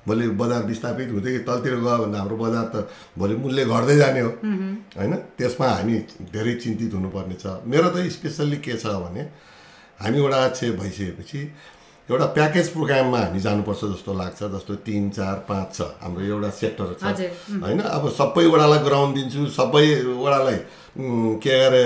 [0.05, 2.75] भोलि बजार विस्थापित हुँदै तलतिर गयो भने हाम्रो बजार त
[3.17, 4.31] भोलि मूल्य घट्दै जाने हो।
[4.97, 5.13] होइन?
[5.37, 5.95] त्यसमा हामी
[6.33, 9.21] धेरै चिन्तित हुनुपर्ने छ। मेरो त स्पेसल्ली के छ भने
[10.01, 11.39] हामी एउटा क्षे भइसकेपछि
[12.05, 16.93] एउटा प्याकेज प्रोग्राममा हामी जानुपर्छ जस्तो लाग्छ जस्तो तिन चार पाँच छ। हाम्रो एउटा सेक्टर
[17.01, 17.03] छ।
[17.65, 17.79] होइन?
[17.81, 20.57] अब सबै वडालाई ग्राउन्ड दिन्छु सबै वडालाई
[21.01, 21.83] उम्, के अरे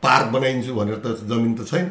[0.00, 1.86] पार्क बनाइदिन्छु भनेर त जमिन त छैन।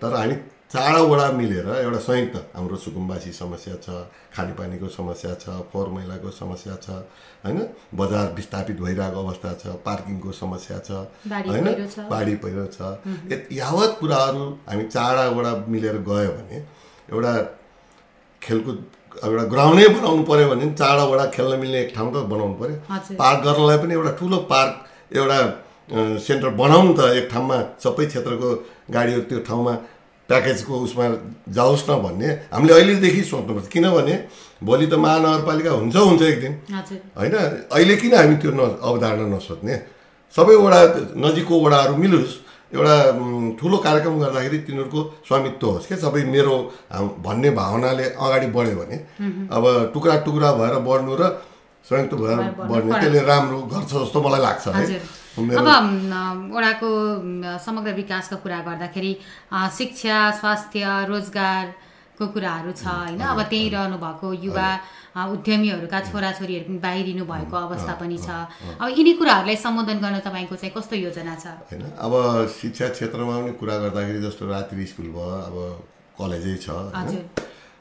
[0.00, 0.36] तर हामी
[0.72, 3.90] चारवटा वडा मिलेर एउटा संयुक्त हाम्रो सुकुम्बासी समस्या छ
[4.34, 6.90] खानेपानीको समस्या छ फोहोर मैलाको समस्या छ
[7.44, 7.58] होइन?
[8.00, 10.90] बजार विस्थापित भइरहेको अवस्था छ पार्किङको समस्या छ
[11.26, 11.66] होइन।
[12.14, 12.78] बाढी पहिरो छ।
[13.52, 16.62] यावत कुराहरू हामी चारवटा मिलेर गयो भने
[17.10, 17.34] एउटा
[18.42, 18.78] खेलकुद
[19.26, 23.38] एउटा ग्राउन्डै बनाउनु पऱ्यो भने पनि चारवटा खेल्न मिल्ने एक ठाउँ त बनाउनु पऱ्यो पार्क
[23.46, 24.72] गर्नलाई पनि एउटा ठुलो पार्क
[25.18, 25.38] एउटा
[26.26, 28.50] सेन्टर बनाउनु त एक ठाउँमा सबै क्षेत्रको
[28.94, 29.74] गाडीहरू त्यो ठाउँमा
[30.30, 31.04] प्याकेजको उसमा
[31.50, 34.14] जाओस् न भन्ने। हामीले अहिलेदेखि सोच्नुपर्छ किनभने
[34.62, 36.52] भोलि त महानगरपालिका हुन्छ हुन्छ एक दिन।
[37.18, 37.34] होइन?
[37.74, 39.74] अहिले किन हामी त्यो न अवधारणा नसोच्ने
[40.34, 40.80] सबै वडा
[41.18, 42.34] नजिकको वडाहरू मिलोस्।
[42.70, 42.94] एउटा
[43.58, 46.54] ठुलो कार्यक्रम गर्दाखेरि तिनीहरूको स्वामित्व होस् क्या। सबै मेरो
[47.26, 48.96] भन्ने भावनाले अगाडि बढ्यो भने।
[49.50, 51.22] अब टुक्रा टुक्रा भएर बढ्नु र
[51.82, 52.38] संयुक्त भएर
[52.70, 54.84] बढ्नु। त्यसले राम्रो गर्छ जस्तो मलाई लाग्छ है।
[55.38, 55.68] अब
[57.22, 59.12] म, समग्र विकासको कुरा गर्दाखेरि
[59.78, 63.20] शिक्षा स्वास्थ्य रोजगारको कुराहरू छ होइन?
[63.20, 64.68] अब त्यहीँ रहनु भएको युवा
[65.10, 68.28] उद्यमीहरूका छोराछोरीहरू पनि बाहिरिनु भएको अवस्था पनि छ।
[68.80, 71.46] अब यिनी कुराहरूलाई सम्बोधन गर्न तपाईँको चाहिँ कस्तो योजना छ?
[71.70, 72.12] होइन अब
[72.60, 75.56] शिक्षा क्षेत्रमा पनि कुरा गर्दाखेरि जस्तो रात्रि स्कुल भयो अब
[76.18, 76.68] कलेजै छ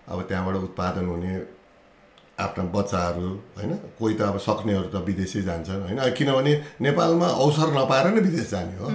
[0.10, 1.34] अब त्यहाँबाट उत्पादन हुने
[2.40, 3.72] आफ्ना बच्चाहरू होइन?
[4.00, 6.00] कोही त अब सक्नेहरू त विदेशै जान्छन् होइन?
[6.18, 8.88] किनभने नेपालमा अवसर नपाएर नै विदेश जाने हो।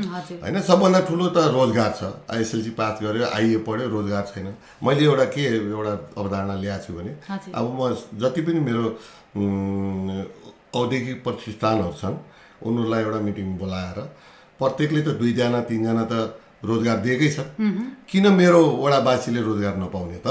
[0.42, 0.57] होइन?
[0.61, 2.02] सबभन्दा ठुलो त रोजगार छ।
[2.40, 4.48] एसएलसी पास गऱ्यो आइए पढ्यो रोजगार छैन।
[4.83, 7.12] मैले एउटा के एउटा अवधारणा ल्याएको छु भने
[7.52, 7.80] अब म
[8.22, 8.85] जति पनि मेरो
[10.74, 12.16] औद्योगिक प्रतिष्ठानहरू छन्
[12.64, 13.98] उनीहरूलाई एउटा मिटिङ बोलाएर
[14.61, 16.14] प्रत्येकले त दुईजना तिनजना त
[16.64, 17.38] रोजगार दिएकै छ।
[18.09, 20.28] किन मेरो वडावासीले रोजगार नपाउने त?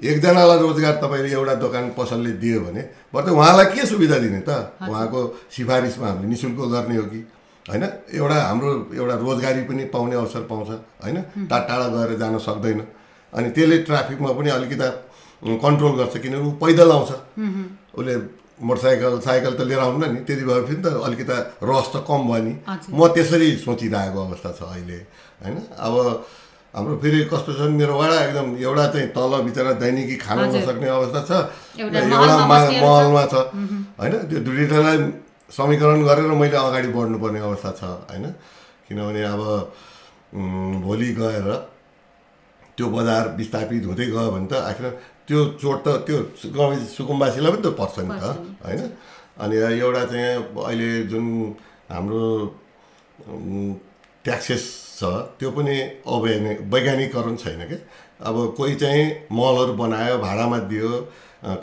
[0.00, 2.82] एकजनालाई रोजगार तपाईँले एउटा दोकान पसलले दियो भने
[3.12, 4.50] बरु त उहाँलाई के सुविधा दिने त?
[4.88, 5.20] उहाँको
[5.52, 7.20] सिफारिसमा हामीले नि शुल्क गर्ने हो कि?
[7.66, 7.84] होइन?
[8.08, 10.68] एउटा हाम्रो एउटा रोजगारी पनि पाउने अवसर पाउँछ
[11.04, 11.18] होइन?
[11.50, 12.80] टाढा टाढा गएर जान सक्दैन।
[13.32, 14.88] अनि त्यसले ट्राफिकमा पनि अलिकति
[15.42, 17.10] कन्ट्रोल गर्छ किनभने ऊ पैदल आउँछ।
[17.98, 18.14] उसले
[18.60, 22.42] मोटरसाइकल साइकल त लिएर आउन्न नि। त्यति भए फेरि त अलिकति रस त कम भयो
[22.44, 22.54] नि।
[22.88, 24.98] म त्यसरी सोचिरहेको अवस्था छ अहिले
[25.44, 25.56] होइन?
[25.76, 25.94] अब
[26.74, 31.20] हाम्रो फेरि कस्तो छ मेरो वडा एकदम एउटा चाहिँ तल बिचरा दैनिकी खान। नसक्ने अवस्था
[31.28, 31.30] छ
[31.82, 33.34] एउटा महलमा छ। महलमा छ
[33.98, 34.98] होइन त्यो दुईवटालाई
[35.50, 38.24] समीकरण गरेर मैले अगाडि बढ्नुपर्ने अवस्था छ होइन
[38.86, 39.42] किनभने अब
[40.86, 41.48] भोलि गएर
[42.78, 44.86] त्यो बजार विस्थापित हुँदै गयो भने त आखिर
[45.26, 46.18] त्यो चोट त त्यो
[46.54, 48.24] गाउँ सुकुम्बासीलाई पनि त पर्छ नि त।
[48.62, 48.80] होइन
[49.42, 51.24] अनि एउटा चाहिँ अहिले जुन
[51.90, 52.22] हाम्रो
[54.24, 54.62] ट्याक्सेस
[54.98, 55.02] छ
[55.40, 57.78] त्यो पनि अवैज्ञानिक वैज्ञानिकरण छैन क्या
[58.28, 60.90] अब कोही चाहिँ मलहरू बनायो भाडामा दियो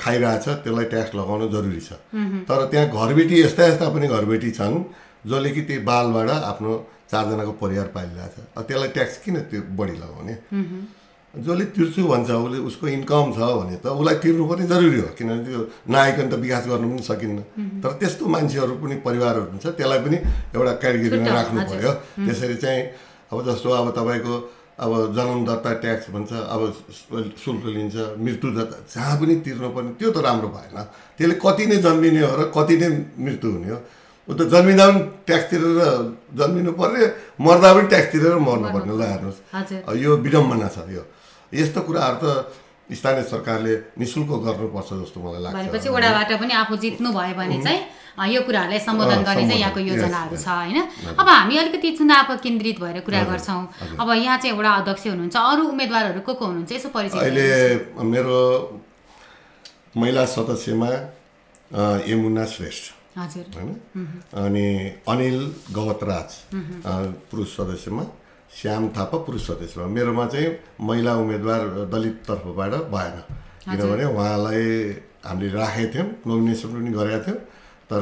[0.02, 2.02] खाइरहेछ त्यसलाई ट्याक्स लगाउनु जरुरी छ।
[2.50, 4.78] तर त्यहाँ घरबेटी यस्ता यस्ता पनि घरबेटी छन्
[5.30, 6.72] जसले कि त्यो बालबाट आफ्नो
[7.12, 10.34] चारजनाको परिवार पालिरहेछ। त्यसलाई ट्याक्स किन त्यो बढी लगाउने?
[11.46, 15.44] जसले तिर्छु भन्छ उसले उसको इन्कम छ भने त उसलाई तिर्नु पनि जरुरी हो किनभने
[15.46, 15.62] त्यो
[15.94, 17.40] नआइकन त विकास गर्नु पनि सकिन्न।
[17.82, 20.18] तर त्यस्तो मान्छेहरू पनि परिवारहरू हुन्छ त्यसलाई पनि
[20.56, 21.92] एउटा क्याटेगोरीमा राख्नु। पर्यो।
[22.26, 22.82] त्यसरी चाहिँ
[23.32, 24.36] अब जस्तो अब तपाईँको
[24.78, 26.62] अब जन्मदत्ता ट्याक्स भन्छ अब
[27.44, 30.78] शुल्क लिन्छ मृत्यु दत्ता जहाँ पनि तिर्नुपर्ने त्यो त राम्रो भएन।
[31.18, 33.80] त्यसले कति नै जन्मिने हो र कति नै मृत्यु हुने हो
[34.28, 35.80] ऊ त जन्मिँदा पनि ट्याक्स तिरेर
[36.38, 37.02] जन्मिनु पर्ने
[37.42, 39.40] मर्दा पनि ट्याक्स तिरेर मर्नुपर्ने ल हेर्नुहोस्।
[40.04, 41.04] यो विडम्बना छ यो।
[41.54, 42.26] यस्तो कुराहरू त
[42.88, 47.58] स्थानीय सरकारले नि शुल्क गर्नुपर्छ जस्तो मलाई लाग्छ। भनेपछि वडाबाट पनि आफू जित्नु भयो भने
[47.64, 47.82] चाहिँ
[48.34, 50.36] यो कुराहरूलाई सम्बोधन गर्ने चाहिँ यहाँको योजनाहरू.
[50.40, 50.78] छ होइन।
[51.20, 53.62] अब हामी अलिकति चुनाव केन्द्रित भएर कुरा गर्छौँ।
[54.00, 56.72] अब यहाँ चाहिँ एउटा अध्यक्ष हुनुहुन्छ अरू उम्मेदवारहरू को को हुनुहुन्छ?
[56.72, 58.40] यसो परिचय अहिले। मेरो
[59.98, 60.90] महिला सदस्यमा
[62.08, 62.84] यमुना श्रेष्ठ।
[63.18, 63.72] हजुर। होइन?
[64.46, 64.66] अनि
[65.12, 65.38] अनिल
[65.76, 66.30] गवतराज
[67.30, 68.04] पुरुष सदस्यमा।
[68.58, 70.50] श्याम थापा पुरुष सदस्यमा मेरोमा चाहिँ
[70.82, 71.62] महिला उम्मेदवार
[71.94, 73.16] दलित तर्फबाट भएन
[73.70, 74.64] किनभने उहाँलाई
[75.26, 77.38] हामीले राखेको थियौँ नोमिनेसन पनि गरेका थियौँ।
[77.90, 78.02] तर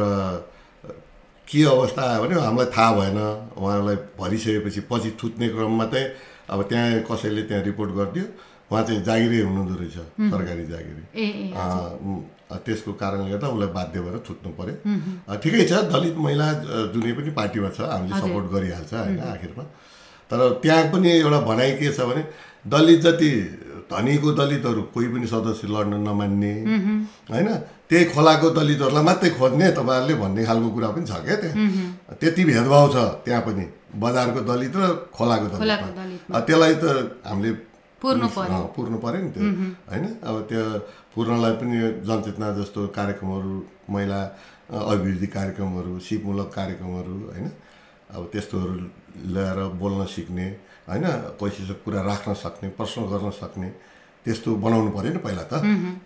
[1.48, 3.20] के अवस्था आयो भने हामीलाई थाहा भएन।
[3.60, 6.08] उहाँलाई भरिसकेपछि पछि थुत्ने क्रममा चाहिँ
[6.48, 8.26] अब त्यहाँ कसैले त्यहाँ रिपोर्ट गरिदियो।
[8.72, 9.98] उहाँ चाहिँ जागिरै हुनुहुँदो रहेछ
[10.32, 11.04] सरकारी जागिरी।
[12.66, 14.18] त्यसको कारणले गर्दा उसलाई बाध्य भएर
[14.56, 14.76] पर्यो।
[15.28, 16.48] अँ, ठिकै छ दलित महिला
[16.96, 19.66] जुनै पनि पार्टीमा छ हामीले। सपोर्ट गरिहाल्छ होइन आखिरमा।
[20.30, 22.24] तर त्यहाँ पनि एउटा भनाइ के छ भने
[22.66, 23.32] दलित जति
[23.86, 26.54] धनीको दलितहरू कोही पनि सदस्य लड्न नमान्ने
[27.30, 27.50] होइन?
[27.90, 32.86] त्यही खोलाको दलितहरूलाई मात्रै खोज्ने तपाईँहरूले भन्ने खालको कुरा पनि छ क्या त्यहाँ। त्यति भेदभाव
[32.94, 33.66] छ त्यहाँ पनि
[34.02, 34.84] बजारको दलित र
[35.14, 36.86] खोलाको दलित। त्यसलाई त
[37.30, 37.52] हामीले
[38.02, 39.46] पुर्नु पऱ्यो नि त्यो
[39.90, 40.06] होइन?
[40.26, 40.62] अब त्यो
[41.14, 41.78] पूर्णलाई पनि
[42.10, 43.54] जनचेतना जस्तो कार्यक्रमहरू
[43.94, 44.20] महिला
[44.66, 47.48] अभिवृद्धि कार्यक्रमहरू सिपमूलक कार्यक्रमहरू होइन?
[48.10, 48.74] अब त्यस्तोहरू
[49.34, 50.48] ल्याएर बोल्न सिक्ने
[50.90, 51.06] होइन
[51.42, 53.70] कसैसँग कुरा राख्न सक्ने प्रश्न गर्न सक्ने
[54.26, 55.54] त्यस्तो बनाउनु पऱ्यो नि पहिला त।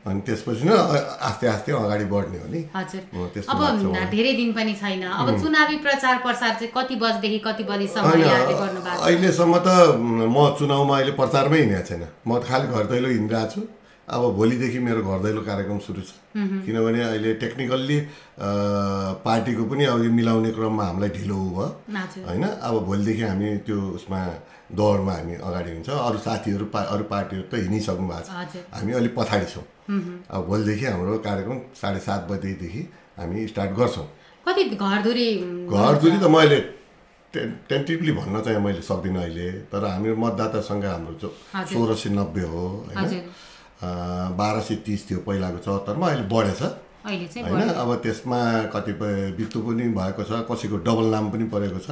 [0.04, 0.76] अनि त्यसपछि नै
[1.24, 2.62] आस्ते आस्ते अगाडि बढ्ने हो नि।
[3.48, 3.60] अब।
[4.12, 8.08] धेरै दिन पनि छैन। अब चुनावी प्रचार प्रसार चाहिँ कति बजीदेखि कति बजीसम्म
[9.08, 13.62] अहिलेसम्म त म, चुनावमा अहिले प्रचारमै हिँडेको छैन। म खालि घर दैलो हिँडिरहेको छु।
[14.10, 16.14] अब भोलिदेखि मेरो घर दैलो कार्यक्रम सुरु छ।
[16.66, 18.08] किनभने अहिले टेक्निकल्ली
[19.26, 21.68] पार्टीको पनि अब यो मिलाउने क्रममा हामीलाई ढिलो भयो।
[22.26, 22.44] होइन?
[22.44, 24.28] अब भोलिदेखि हामी त्यो उसमा
[24.72, 28.30] दौडमा हामी अगाडि हुन्छ। अरू साथीहरू पा अरू पार्टीहरू त हिँडिसक्नु भएको छ।
[28.74, 29.64] हामी अलिक पछाडि छौँ।
[30.30, 34.08] अब भोलिदेखि हाम्रो कार्यक्रम साढे सात बजीदेखि हामी स्टार्ट गर्छौँ।
[34.48, 35.36] कति घरधुरी
[35.70, 36.60] घर दुरी त मैले
[37.34, 41.36] टे- टेन्टिभली भन्न चाहिँ मैले सक्दिनँ अहिले। तर हाम्रो मतदाता सङ्ख्या हाम्रो।
[41.74, 43.10] सोह्र सय नब्बे हो होइन?
[43.82, 46.62] बाह्र सय तिस थियो पहिलाको चौहत्तरमा अहिले बढेछ।
[47.02, 47.70] होइन?
[47.72, 48.40] अब त्यसमा
[48.76, 51.90] कतिपय मृत्यु पनि भएको छ कसैको डबल नाम पनि परेको छ।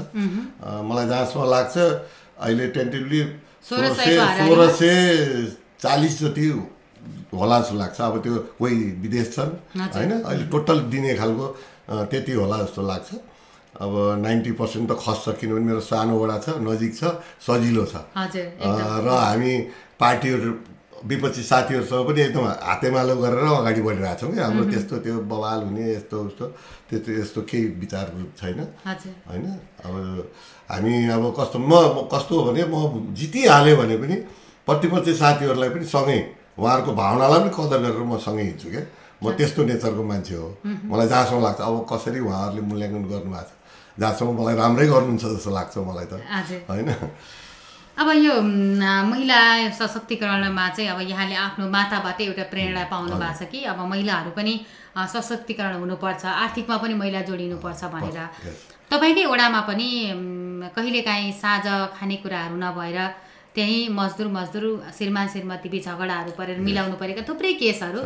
[0.84, 3.22] मलाई जहाँसम्म लाग्छ अहिले टेन्टिभली
[3.70, 4.96] सोह्र सय। सोह्र सय
[5.80, 6.46] चालिस जति
[7.34, 10.12] होला जस्तो लाग्छ। अब त्यो कोही विदेश छन्। होइन?
[10.22, 11.46] अहिले टोटल दिने खालको
[12.12, 13.10] त्यति होला जस्तो लाग्छ।
[13.80, 17.04] अब नाइन्टी पर्सेन्ट त खस्छ किनभने मेरो सानो वडा छ नजिक छ
[17.48, 19.54] सजिलो छ। र हामी
[20.02, 20.52] पार्टीहरू
[21.06, 25.84] विपक्षी साथीहरूसँग पनि एकदम हातेमालो गरेर अगाडि बढिरहेको छौँ कि हाम्रो त्यस्तो त्यो बवाल हुने
[25.94, 26.46] यस्तो उस्तो
[26.90, 28.06] त्यस्तो यस्तो केही विचार
[28.40, 28.60] छैन।
[29.30, 29.46] होइन?
[29.86, 29.94] अब
[30.72, 31.72] हामी अब कस्तो म
[32.14, 34.16] कस्तो हो भने म जितिहालेँ भने पनि
[34.68, 36.20] प्रतिपक्षी साथीहरूलाई पनि सँगै
[36.58, 38.84] उहाँहरूको भावनालाई पनि कदर गरेर म सँगै हिँड्छु क्या।
[39.24, 40.48] म त्यस्तो नेचरको मान्छे हो।
[40.90, 43.52] मलाई जहाँसम्म लाग्छ अब कसरी उहाँहरूले मूल्याङ्कन गर्नुभएको छ?
[44.00, 46.14] जहाँसम्म मलाई राम्रै गर्नुहुन्छ जस्तो लाग्छ मलाई त।
[46.70, 46.90] होइन?
[47.98, 48.34] अब यो
[49.10, 49.38] महिला
[49.74, 54.54] सशक्तिकरणमा चाहिँ अब यहाँले आफ्नो माताबाट एउटा प्रेरणा पाउनु भएको छ कि अब महिलाहरू पनि
[54.94, 58.20] सशक्तिकरण हुनुपर्छ आर्थिकमा पनि महिला जोडिनुपर्छ भनेर.
[58.94, 59.90] तपाईँकै ओडामा पनि
[60.78, 61.66] कहिलेकाहीँ साँझ
[61.98, 63.00] खानेकुराहरू नभएर
[63.58, 68.00] त्यहीँ मजदुर मजदुर श्रीमान श्रीमती बिच झगडाहरू परेर मिलाउनु परेका थुप्रै केसहरू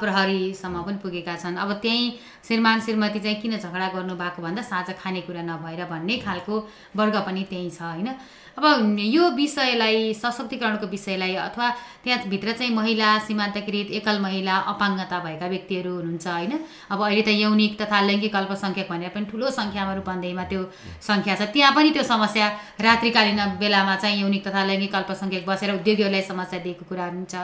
[0.00, 2.14] प्रहरीसम्म पनि पुगेका छन्। अब त्यहीँ
[2.46, 6.54] श्रीमान श्रीमती चाहिँ किन झगडा गर्नु भएको भन्दा साँझ खानेकुरा नभएर भन्ने खालको
[6.94, 8.08] वर्ग पनि त्यहीँ छ होइन?
[8.56, 11.68] अब यो विषयलाई सशक्तिकरणको विषयलाई अथवा
[12.04, 16.52] त्यहाँभित्र चाहिँ महिला सीमान्तकृत एकल महिला अपाङ्गता भएका व्यक्तिहरू हुनुहुन्छ होइन?
[16.90, 20.62] अब अहिले त यौनिक तथा लैङ्गिक अल्पसङ्ख्यक भनेर पनि ठुलो सङ्ख्यामा रूपन्देहीमा त्यो
[21.04, 22.46] सङ्ख्या छ। त्यहाँ पनि त्यो समस्या
[22.80, 27.34] रात्रिकालीन बेलामा चाहिँ यौनिक तथा लैङ्गिक अल्पसङ्ख्यक बसेर उद्योगीहरूलाई समस्या दिएको कुराहरू हुन्छ।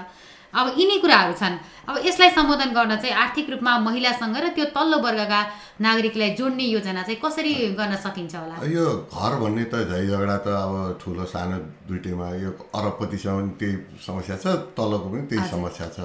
[0.53, 1.57] अब यिनी कुराहरू छन्।
[1.89, 5.41] अब यसलाई सम्बोधन गर्न चाहिँ आर्थिक रूपमा महिलासँग र त्यो तल्लो वर्गका
[5.81, 8.55] नागरिकलाई जोड्ने योजना चाहिँ कसरी गर्न सकिन्छ होला?
[8.69, 11.57] यो घर भन्ने त झै झगडा त अब ठुलो सानो
[11.89, 13.75] दुइटैमा यो अरबपतिसँग पनि त्यही
[14.07, 15.99] समस्या छ तलको पनि त्यही समस्या छ।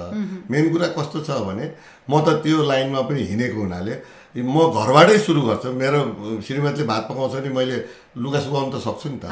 [0.50, 1.64] मेन कुरा कस्तो छ भने
[2.08, 3.94] म त त्यो लाइनमा पनि हिँडेको हुनाले
[4.34, 6.00] म घरबाटै सुरु गर्छु। मेरो
[6.42, 7.76] श्रीमतीले भात पकाउँछ नि मैले
[8.16, 9.24] लुगा सुकाउनु त सक्छु नि त।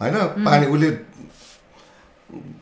[0.00, 0.16] होइन?
[0.46, 0.88] पानी उसले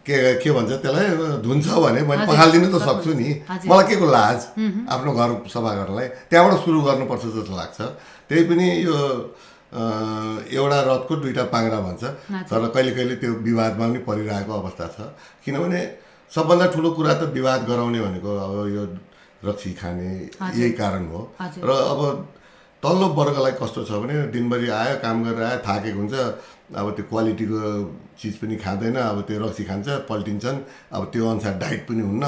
[0.06, 1.06] के के भन्छ त्यसलाई?
[1.44, 3.28] धुन्छ भने मैले पखालिदिनु त सक्छु नि।
[3.68, 4.38] मलाई के को लाज?
[4.88, 7.78] आफ्नो घर सफा गर्नलाई। त्यहाँबाट सुरु गर्नुपर्छ जस्तो लाग्छ।
[8.28, 8.96] त्यही पनि यो
[9.68, 12.02] एउटा रथको दुईवटा पाङ्रा भन्छ।
[12.48, 14.98] तर कहिले कहिले त्यो विवादमा पनि परिरहेको अवस्था छ।
[15.44, 15.80] किनभने
[16.32, 18.82] सबभन्दा ठुलो कुरा त विवाद गराउने भनेको अब यो
[19.44, 20.08] रक्सी खाने
[20.56, 21.20] यही कारण हो।
[21.60, 22.00] र अब
[22.82, 26.14] तल्लो वर्गलाई कस्तो छ भने दिनभरि आयो काम गरेर आयो थाकेको हुन्छ।
[26.72, 27.60] अब त्यो क्वालिटीको
[28.18, 30.58] चिज पनि खाँदैन अब त्यो रक्सी खान्छ पल्टिन्छन्
[30.92, 32.24] अब त्यो अनुसार डाइट पनि हुन्न।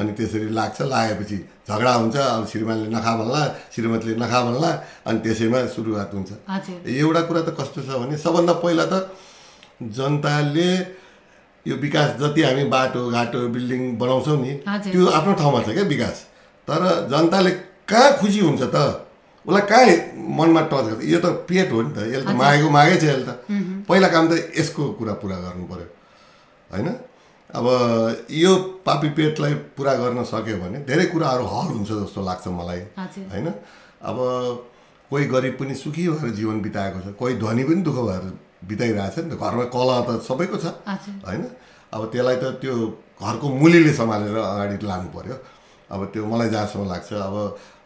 [0.00, 1.36] अनि त्यसरी लाग्छ लागेपछि
[1.68, 3.42] झगडा हुन्छ अब श्रीमानले नखा भन्ला
[3.74, 4.70] श्रीमतीले नखा भन्ला
[5.08, 6.30] अनि त्यसैमा सुरुवात हुन्छ।
[6.84, 8.94] एउटा कुरा त कस्तो छ भने सबभन्दा पहिला त
[9.96, 10.70] जनताले
[11.66, 16.16] यो विकास जति हामी बाटो घाटो बिल्डिङ बनाउँछौँ नि। त्यो आफ्नो ठाउँमा छ क्या विकास।
[16.68, 17.50] तर जनताले
[17.88, 18.76] कहाँ खुसी हुन्छ त?
[19.46, 19.84] उसलाई कहाँ
[20.36, 23.24] मनमा टच गर्छ। यो त पेट हो नि त। यसले त मागेको मागै छ यसले
[23.24, 23.32] त।
[23.88, 25.88] पहिला काम त यसको कुरा पुरा गर्नु पर्यो।
[26.72, 26.88] होइन?
[27.50, 27.66] अब
[28.30, 28.52] यो
[28.86, 32.80] पापी पेटलाई पुरा गर्न सक्यो भने धेरै कुराहरू हल हुन्छ जस्तो लाग्छ मलाई।
[33.32, 33.48] होइन?
[34.00, 34.16] अब
[35.10, 38.24] कोही गरिब पनि सुखी भएर जीवन बिताएको छ। कोही धनी पनि दुःख भएर
[38.70, 40.66] बिताइरहेछ नि त। घरमा कला त सबैको छ।
[41.26, 41.42] होइन?
[41.90, 42.74] अब त्यसलाई त त्यो
[43.18, 45.36] घरको मुलीले सम्हालेर अगाडि लानु पर्यो।
[45.90, 47.36] अब त्यो मलाई जहाँसम्म लाग्छ अब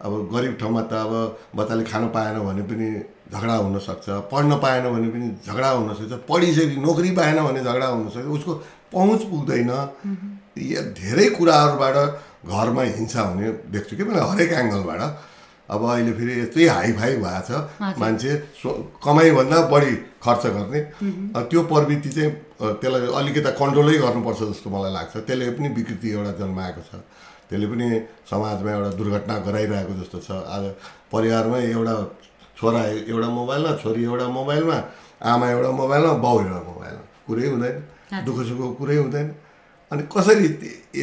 [0.04, 1.12] अब गरिब ठाउँमा त अब
[1.56, 2.88] बच्चाले खान पाएन भने पनि
[3.32, 8.52] झगडा हुनसक्छ पढ्न पाएन भने पनि झगडा हुनसक्छ पढिसके नोकरी पाएन भने झगडा हुनसक्छ उसको
[8.92, 9.70] पहुँच पुग्दैन।
[10.54, 11.96] यो धेरै कुराहरूबाट
[12.46, 15.00] घरमा हिंसा हुने देख्छु कि मैले हरेक एङ्गलबाट।
[15.64, 17.50] अब अहिले फेरि यस्तै हाइफाई भएको छ।
[17.98, 18.68] मान्छे सो
[19.00, 20.80] कमाइभन्दा बढी खर्च गर्ने।
[21.48, 26.82] त्यो प्रवृत्ति चाहिँ त्यसलाई अलिकति कन्ट्रोलै गर्नुपर्छ जस्तो मलाई लाग्छ। त्यसले पनि विकृति एउटा जन्माएको
[26.84, 27.00] छ।
[27.48, 27.86] त्यसले पनि
[28.30, 30.64] समाजमा एउटा दुर्घटना गराइरहेको जस्तो छ। आज
[31.12, 31.94] परिवारमै एउटा
[32.58, 34.76] छोरा एउटा मोबाइलमा छोरी एउटा मोबाइलमा
[35.22, 37.76] आमा एउटा मोबाइलमा बाउ एउटा मोबाइलमा। कुरै हुँदैन।
[38.26, 39.26] दुःख सुखको कुरै हुँदैन।
[39.92, 40.46] अनि कसरी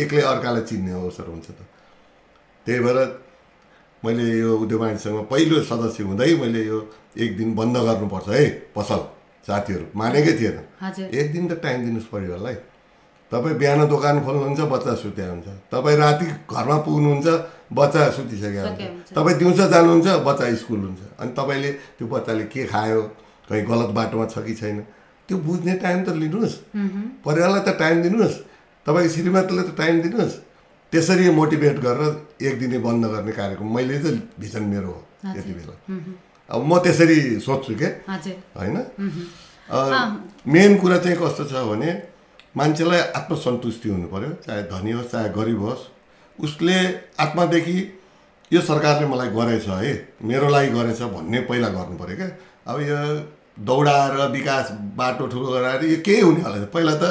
[0.01, 1.59] एकले अर्कालाई चिन्ने अवसर हुन्छ त?
[2.65, 2.97] त्यही भएर
[4.03, 6.77] मैले यो उद्योगवाणीसँग पहिलो सदस्य हुँदै मैले यो
[7.17, 9.01] एक दिन बन्द गर्नुपर्छ है पसल।
[9.47, 10.57] साथीहरू मानेकै थिएन।
[11.09, 12.55] एक दिन त टाइम दिनुहोस् परिवारलाई
[13.31, 17.27] तपाईँ बिहान दोकान खोल्नुहुन्छ बच्चा सुत्या हुन्छ। तपाईँ राति घरमा पुग्नुहुन्छ
[17.71, 23.01] बच्चा सुतिसकेको हुन्छ। तपाईँ दिउँसो जानुहुन्छ बच्चा स्कुल हुन्छ। अनि तपाईँले त्यो बच्चाले के खायो
[23.47, 24.79] कहीँ गलत बाटोमा छ कि छैन
[25.29, 26.55] त्यो बुझ्ने टाइम त लिनुहोस्।
[27.23, 28.35] परिवारलाई त टाइम दिनुहोस्।
[28.85, 30.35] तपाईँको श्रीमतीलाई त टाइम दिनुहोस्।
[30.91, 32.13] त्यसरी मोटिभेट गरेर
[32.43, 34.99] एक दिने बन्द गर्ने कार्यक्रम मैले चाहिँ भिजन मेरो हो
[35.31, 35.75] यति बेला।
[36.51, 37.89] अब म त्यसरी सोध्छु क्या
[38.59, 38.75] होइन?
[40.51, 42.10] मेन कुरा चाहिँ कस्तो छ भने
[42.55, 45.83] मान्छेलाई आत्मसन्तुष्टि हुनु पर्यो चाहे धनी होस् चाहे गरिब होस्
[46.39, 46.77] उसले
[47.19, 47.77] आत्मादेखि
[48.51, 49.93] यो सरकारले मलाई गरेछ है
[50.29, 52.27] मेरो लागि गरेछ भन्ने पहिला गर्नु पऱ्यो क्या।
[52.67, 52.97] अब यो
[53.67, 54.65] दौडाएर विकास
[54.99, 57.03] बाटो ठुलो गराएर यो केही हुने होला पहिला त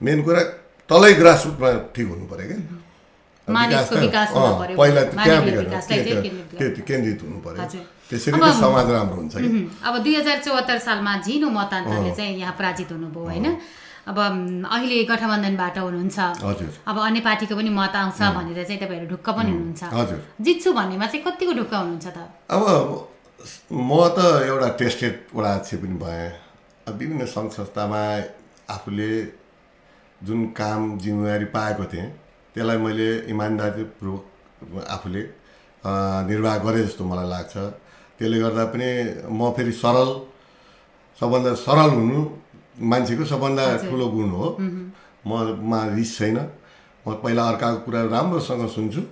[0.00, 0.42] मेन कुरा
[0.90, 2.60] तलै ग्रासरुटमा ठिक हुनु पऱ्यो क्या।
[3.46, 5.40] पहिला त्यहाँ
[6.88, 9.34] केन्द्रित हुनु हजुर। त्यसरी नै समाज राम्रो हुन्छ।
[9.86, 13.46] अब दुई हजार चौहत्तर सालमा झिनो मतदानले चाहिँ यहाँ पराजित हुनुभयो होइन?
[14.06, 19.28] अब अहिले गठबन्धनबाट हुनुहुन्छ। हजुर। अब अन्य पार्टीको पनि मत आउँछ भनेर चाहिँ तपाईँहरू ढुक्क
[19.34, 22.18] पनि हुनुहुन्छ। हजुर। जित्छु भन्नेमा चाहिँ कतिको ढुक्क हुनुहुन्छ त?
[22.54, 22.62] अब
[23.72, 26.26] म त एउटा टेस्टेड वडाध्यक्ष पनि भएँ।
[26.86, 28.02] विभिन्न सङ्घ संस्थामा
[28.70, 29.10] आफूले
[30.22, 32.08] जुन काम जिम्मेवारी पाएको थिएँ
[32.54, 35.22] त्यसलाई मैले इमान्दारीपूर्वक आफूले
[36.30, 37.54] निर्वाह गरेँ जस्तो मलाई लाग्छ।
[38.18, 38.88] त्यसले गर्दा पनि
[39.28, 40.10] म फेरि सरल
[41.20, 42.20] सबभन्दा सरल हुनु
[42.80, 44.46] मान्छेको सबभन्दा। ठुलो गुण हो।
[45.26, 46.38] ममा रिस छैन।
[47.06, 49.02] म पहिला अर्काको कुरा राम्रोसँग सुन्छु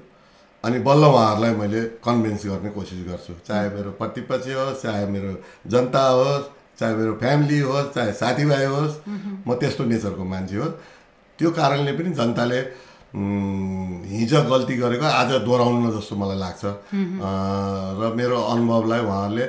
[0.64, 5.30] अनि बल्ल उहाँहरूलाई मैले कन्भिन्स गर्ने कोसिस गर्छु। चाहे मेरो प्रतिपक्ष होस् चाहे मेरो
[5.70, 6.44] जनता होस्
[6.78, 8.94] चाहे मेरो फ्यामिली होस् चाहे साथीभाइ होस्
[9.46, 10.68] म त्यस्तो नेचरको मान्छे हो।
[11.38, 12.60] त्यो कारणले पनि जनताले
[13.14, 16.64] हिजो गल्ती गरेको आज दोहोऱ्याउनु जस्तो मलाई लाग्छ।
[18.00, 19.46] र मेरो अनुभवलाई उहाँहरूले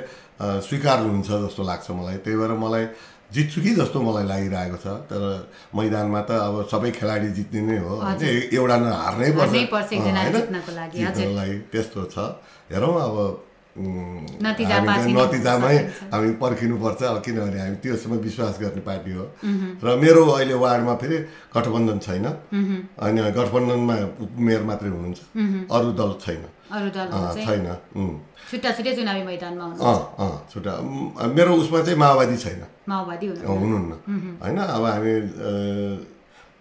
[0.62, 2.84] स्वीकार्नुहुन्छ जस्तो लाग्छ मलाई। त्यही भएर मलाई
[3.32, 5.22] जित्छु कि जस्तो मलाई लागिरहेको छ तर
[5.74, 8.26] मैदानमा त अब सबै खेलाडी जित्ने नै हो होइन?
[8.54, 9.50] एउटा न हार्नै पर्छ
[10.00, 11.34] होइन?
[11.34, 12.18] लागि। त्यस्तो छ।
[12.72, 13.16] हेरौँ अब
[15.16, 15.76] नतिजामै।
[16.12, 19.24] हामी पर्खिनुपर्छ अब किनभने हामी त्योसम्म विश्वास गर्ने पार्टी हो
[19.82, 21.18] र मेरो अहिले वार्डमा फेरि
[21.54, 22.26] गठबन्धन छैन
[22.96, 25.20] होइन गठबन्धनमा उपमेयर मात्रै हुनुहुन्छ
[25.70, 26.42] अरू दल छैन
[27.38, 27.66] छैन
[28.48, 33.26] छुट्टा छुट्टै चुनावी मैदानमा हुनु अँ अँ छुट्टा उम्, मेरो उसमा चाहिँ माओवादी छैन माओवादी
[33.44, 33.92] हुनुहुन्न
[34.42, 35.14] होइन अब हामी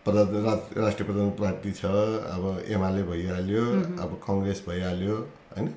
[0.06, 1.86] राष्ट्रिय प्रधान पार्टी छ
[2.30, 3.64] अब एमाले भइहाल्यो
[3.98, 5.16] अब कङ्ग्रेस भइहाल्यो
[5.56, 5.68] होइन?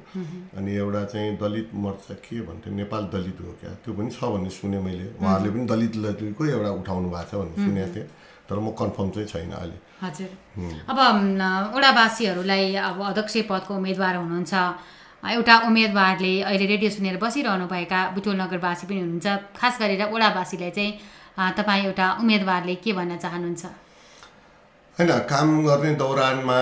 [0.58, 2.74] अनि एउटा चाहिँ दलित मोर्चा के भन्थ्यो?
[2.74, 3.70] नेपाल दलित हो क्या?
[3.82, 7.56] त्यो पनि छ भन्ने सुने मैले। उहाँहरूले पनि दलित दलितको एउटा उठाउनु भएको छ भन्ने
[7.64, 8.08] सुनेको थिएँ।
[8.48, 10.30] तर म कन्फर्म चाहिँ छैन अहिले। हजुर।
[10.90, 10.98] अब
[11.76, 14.54] ओडावासीहरूलाई अब अध्यक्ष पदको उम्मेदवार हुनुहुन्छ।
[15.18, 19.26] एउटा उम्मेदवारले अहिले रेडियो सुनेर बसिरहनु भएका बुटोल नगरवासी पनि हुनुहुन्छ।
[19.58, 20.92] खास गरेर ओडावासीलाई चाहिँ
[21.58, 23.64] तपाईँ एउटा उम्मेदवारले के भन्न चाहनुहुन्छ?
[24.96, 26.58] होइन काम गर्ने दौरानमा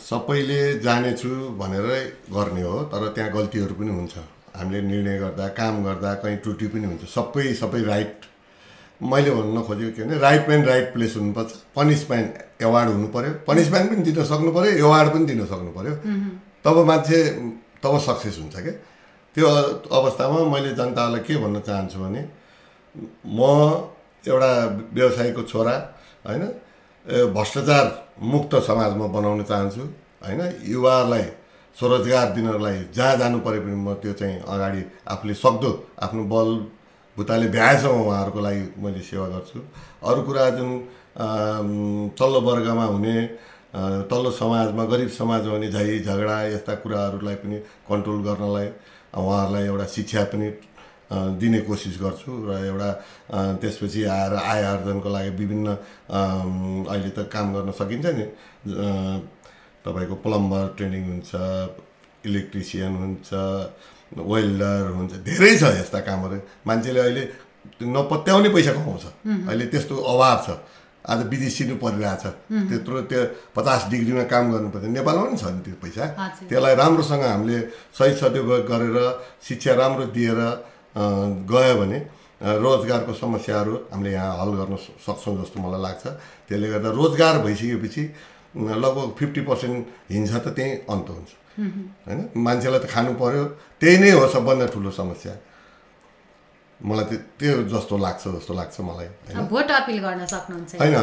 [0.00, 1.28] सबैले जानेछु
[1.60, 4.14] भनेरै गर्ने हो तर त्यहाँ गल्तीहरू पनि हुन्छ।
[4.56, 8.14] हामीले निर्णय गर्दा काम गर्दा कहीँ त्रुटि पनि हुन्छ। सबै सबै राइट
[9.00, 13.86] मैले भन्न खोजेको के भने राइट म्यान राइट प्लेस हुनुपर्छ। पनिसमेन्ट एवार्ड हुनु पऱ्यो पनिसमेन्ट
[13.90, 15.94] पनि दिन सक्नु पऱ्यो एवार्ड पनि दिन सक्नु पऱ्यो
[16.64, 17.18] तब मान्छे
[17.82, 18.72] तब सक्सेस हुन्छ क्या
[19.36, 19.46] त्यो
[19.98, 22.22] अवस्थामा मैले जनतालाई के भन्न चाहन्छु भने
[23.38, 23.40] म
[24.24, 24.50] एउटा
[24.94, 25.74] व्यवसायीको छोरा
[26.26, 26.42] होइन?
[27.08, 27.84] भ्रष्टाचार
[28.22, 29.82] मुक्त समाजमा बनाउन चाहन्छु।
[30.24, 31.26] होइन युवाहरूलाई
[31.76, 35.70] स्वरोजगार दिनलाई जहाँ जानु परे पनि म त्यो चाहिँ अगाडि आफूले सक्दो
[36.04, 36.48] आफ्नो बल
[37.16, 39.58] भुताले भ्याएसम्म उहाँहरूको लागि मैले सेवा गर्छु।
[40.04, 40.70] अरू कुरा जुन
[42.18, 43.16] तल्लो वर्गमा हुने
[44.10, 47.56] तल्लो समाजमा गरिब समाजमा हुने झै झगडा यस्ता कुराहरूलाई पनि
[47.88, 48.68] कन्ट्रोल गर्नलाई
[49.16, 50.46] उहाँहरूलाई एउटा शिक्षा पनि
[51.10, 52.90] दिने कोसिस गर्छु र एउटा
[53.60, 55.66] त्यसपछि आएर आय आर्जनको लागि विभिन्न
[56.92, 58.24] अहिले त काम गर्न सकिन्छ नि।
[59.84, 61.30] तपाईँको प्लम्बर ट्रेनिङ हुन्छ
[62.28, 63.28] इलेक्ट्रिसियन हुन्छ
[64.20, 66.36] वेल्डर हुन्छ धेरै छ यस्ता कामहरू।
[66.68, 67.22] मान्छेले अहिले
[67.88, 69.04] नपत्याउने पैसा कमाउँछ।
[69.48, 70.48] अहिले त्यस्तो अभाव छ।
[71.08, 72.24] आज विदेशिनु परिरहेछ।
[72.68, 73.20] त्यत्रो त्यो
[73.56, 76.04] पचास डिग्रीमा काम गर्नुपर्छ नेपालमा पनि छ नि त्यो पैसा।
[76.48, 77.58] त्यसलाई राम्रोसँग हामीले
[77.96, 78.96] सही सदुपयोग गरेर
[79.40, 80.40] शिक्षा राम्रो दिएर
[80.94, 81.98] गयो भने
[82.38, 86.04] रोजगारको समस्याहरू हामीले यहाँ हल गर्न सक्छौँ जस्तो मलाई लाग्छ।
[86.48, 88.02] त्यसले गर्दा रोजगार भइसकेपछि
[88.56, 91.30] लगभग फिफ्टी पर्सेन्ट हिंसा त त्यहीँ अन्त हुन्छ।
[92.06, 92.20] होइन?
[92.36, 93.44] मान्छेलाई त खानु पर्यो।
[93.80, 95.34] त्यही नै हो सबभन्दा ठुलो समस्या।
[96.80, 99.08] मलाई त्यो त्यो जस्तो लाग्छ जस्तो लाग्छ मलाई।
[99.50, 100.96] भोट अपिल गर्न सक्नुहुन्छ। होइन।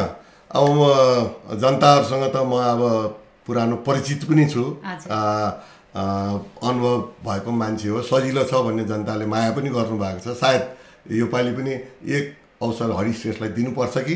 [0.56, 0.80] अब म
[1.60, 2.82] जनताहरूसँग त म अब
[3.46, 4.62] पुरानो परिचित पनि छु।
[5.96, 10.62] अनुभव भएको मान्छे हो सजिलो छ भन्ने जनताले माया पनि गर्नुभएको छ। सायद
[11.16, 11.72] योपालि पनि
[12.16, 12.24] एक
[12.62, 14.14] अवसर हरिश्रेष्ठलाई दिनुपर्छ कि?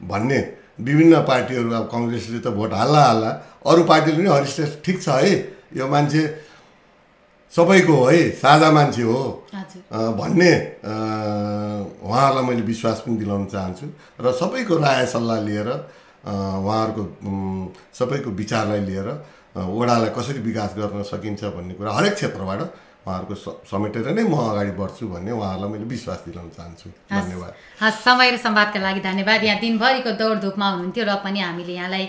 [0.00, 0.38] भन्ने
[0.80, 3.30] विभिन्न पार्टीहरू अब कङ्ग्रेसले त भोट हाल्ला हाल्ला
[3.62, 5.34] अरू पार्टीले पनि हरिश्रेष्ठ ठिक छ है
[5.76, 6.22] यो मान्छे
[7.54, 9.20] सबैको हो है साझा मान्छे हो।
[10.18, 10.52] भन्ने
[12.02, 13.86] उहाँहरूलाई मैले विश्वास पनि दिलाउन चाहन्छु
[14.18, 15.68] र सबैको राय सल्लाह लिएर
[16.26, 17.02] उहाँहरूको
[17.94, 19.08] सबैको विचारलाई लिएर
[19.54, 22.60] वडालाई कसरी विकास गर्न सकिन्छ भन्ने कुरा हरेक क्षेत्रबाट
[23.06, 23.34] उहाँहरूको
[23.70, 28.36] समेटेर नै म अगाडि बढ्छु भन्ने उहाँहरूलाई मैले विश्वास दिलाउन चाहन्छु। धन्यवाद। हस् समय र
[28.40, 32.04] संवादका लागि धन्यवाद। यहाँ दिनभरिको दौडधुपमा हुनुहुन्थ्यो र पनि हामीले यहाँलाई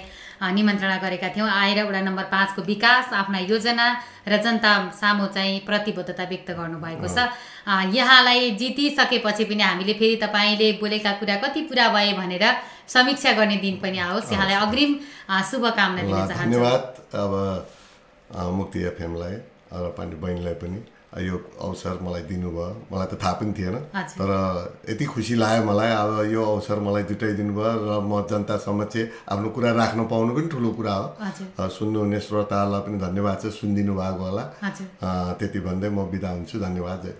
[0.56, 3.86] निमन्त्रणा गरेका थियौँ। आएर वडा नम्बर पाँचको विकास आफ्ना योजना
[4.24, 7.28] र जनता सामु चाहिँ प्रतिबद्धता व्यक्त गर्नुभएको छ।
[7.68, 12.46] यहाँलाई जितिसकेपछि पनि हामीले फेरि तपाईँले बोलेका कुरा कति पुरा भए भनेर
[12.88, 14.92] समीक्षा गर्ने दिन पनि आओस्। यहाँलाई अग्रिम
[15.52, 16.84] शुभकामना दिन चाहन्छु। धन्यवाद।
[17.16, 17.34] अब
[18.54, 19.36] मुक्ति एफएमलाई
[19.74, 20.80] र पाण्डे बहिनीलाई पनि।
[21.16, 23.76] यो अवसर मलाई दिनुभयो। मलाई त थाहा पनि थिएन।
[24.20, 24.32] तर
[24.90, 28.96] यति खुसी लाग्यो मलाई। अब यो अवसर मलाई जुटाइदिनु भयो र म जनता समक्ष
[29.32, 31.08] आफ्नो कुरा राख्न पाउनु पनि ठुलो कुरा हो।
[31.72, 34.44] सुन्नुहुने श्रोताहरूलाई पनि धन्यवाद छ सुनिदिनु भएको होला
[35.40, 37.14] त्यति भन्दै म बिदा हुन्छु। धन्यवाद जय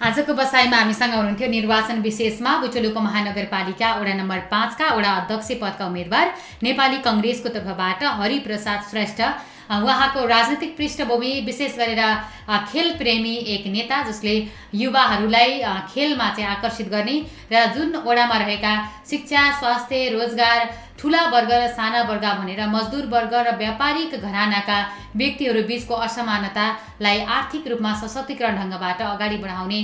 [0.00, 6.26] आजको बसाइमा हामीसँग हुनुहुन्थ्यो निर्वाचन विशेषमा बुटोलुको महानगरपालिका वडा नम्बर पाँचका वडा अध्यक्ष पदका उम्मेद्वार
[6.62, 9.20] नेपाली कङ्ग्रेसको तर्फबाट हरिप्रसाद श्रेष्ठ
[9.68, 12.02] उहाँको राजनैतिक पृष्ठभूमि विशेष गरेर
[12.66, 14.34] खेल प्रेमी एक नेता जसले
[14.76, 15.58] युवाहरूलाई
[15.90, 17.16] खेलमा चाहिँ आकर्षित गर्ने
[17.52, 18.74] र जुन वडामा रहेका
[19.10, 20.68] शिक्षा स्वास्थ्य रोजगार
[20.98, 24.78] ठुला वर्ग र साना वर्ग भनेर मजदुर वर्ग र व्यापारिक घरानाका
[25.16, 29.80] व्यक्तिहरू बिचको असमानतालाई आर्थिक रूपमा सशक्तिकरण ढङ्गबाट अगाडि बढाउने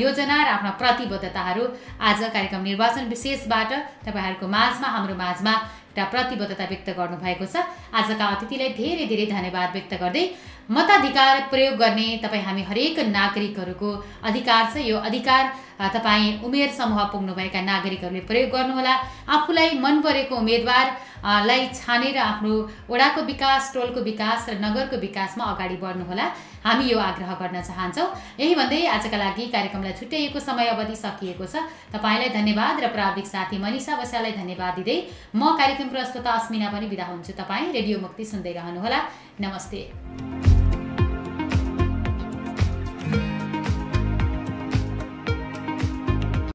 [0.00, 1.64] योजना र आफ्ना प्रतिबद्धताहरू।
[2.00, 3.70] आज कार्यक्रम निर्वाचन विशेषबाट
[4.06, 5.52] तपाईँहरूको माझमा हाम्रो माझमा
[5.92, 7.56] एउटा प्रतिबद्धता व्यक्त गर्नुभएको छ।
[7.92, 10.24] आजका अतिथिलाई धेरै धेरै धन्यवाद व्यक्त गर्दै
[10.72, 13.90] मताधिकार प्रयोग गर्ने तपाईँ हामी हरेक नागरिकहरूको
[14.24, 15.44] अधिकार छ। यो अधिकार
[15.76, 18.94] तपाईँ उमेर समूह पुग्नुभएका नागरिकहरूले प्रयोग गर्नुहोला।
[19.28, 20.86] आफूलाई मन परेको उम्मेदवार
[21.22, 22.52] लाई छानेर आफ्नो
[22.90, 26.26] वडाको विकास टोलको विकास र नगरको विकासमा अगाडि बढ्नुहोला।
[26.62, 28.06] हामी यो आग्रह गर्न चाहन्छौँ।
[28.38, 33.58] यही भन्दै आजका लागि कार्यक्रमलाई छुट्याइएको समय अवधि सकिएको छ। तपाईँलाई धन्यवाद र प्राविधिक साथी
[33.58, 34.98] मनिषा बस्यालाई धन्यवाद दिँदै
[35.34, 39.00] म कार्यक्रम प्रस्तुता अस्मिना पनि बिदा हुन्छु। तपाईँ रेडियो मुक्ति सुन्दै रहनुहोला।
[39.40, 40.61] नमस्ते।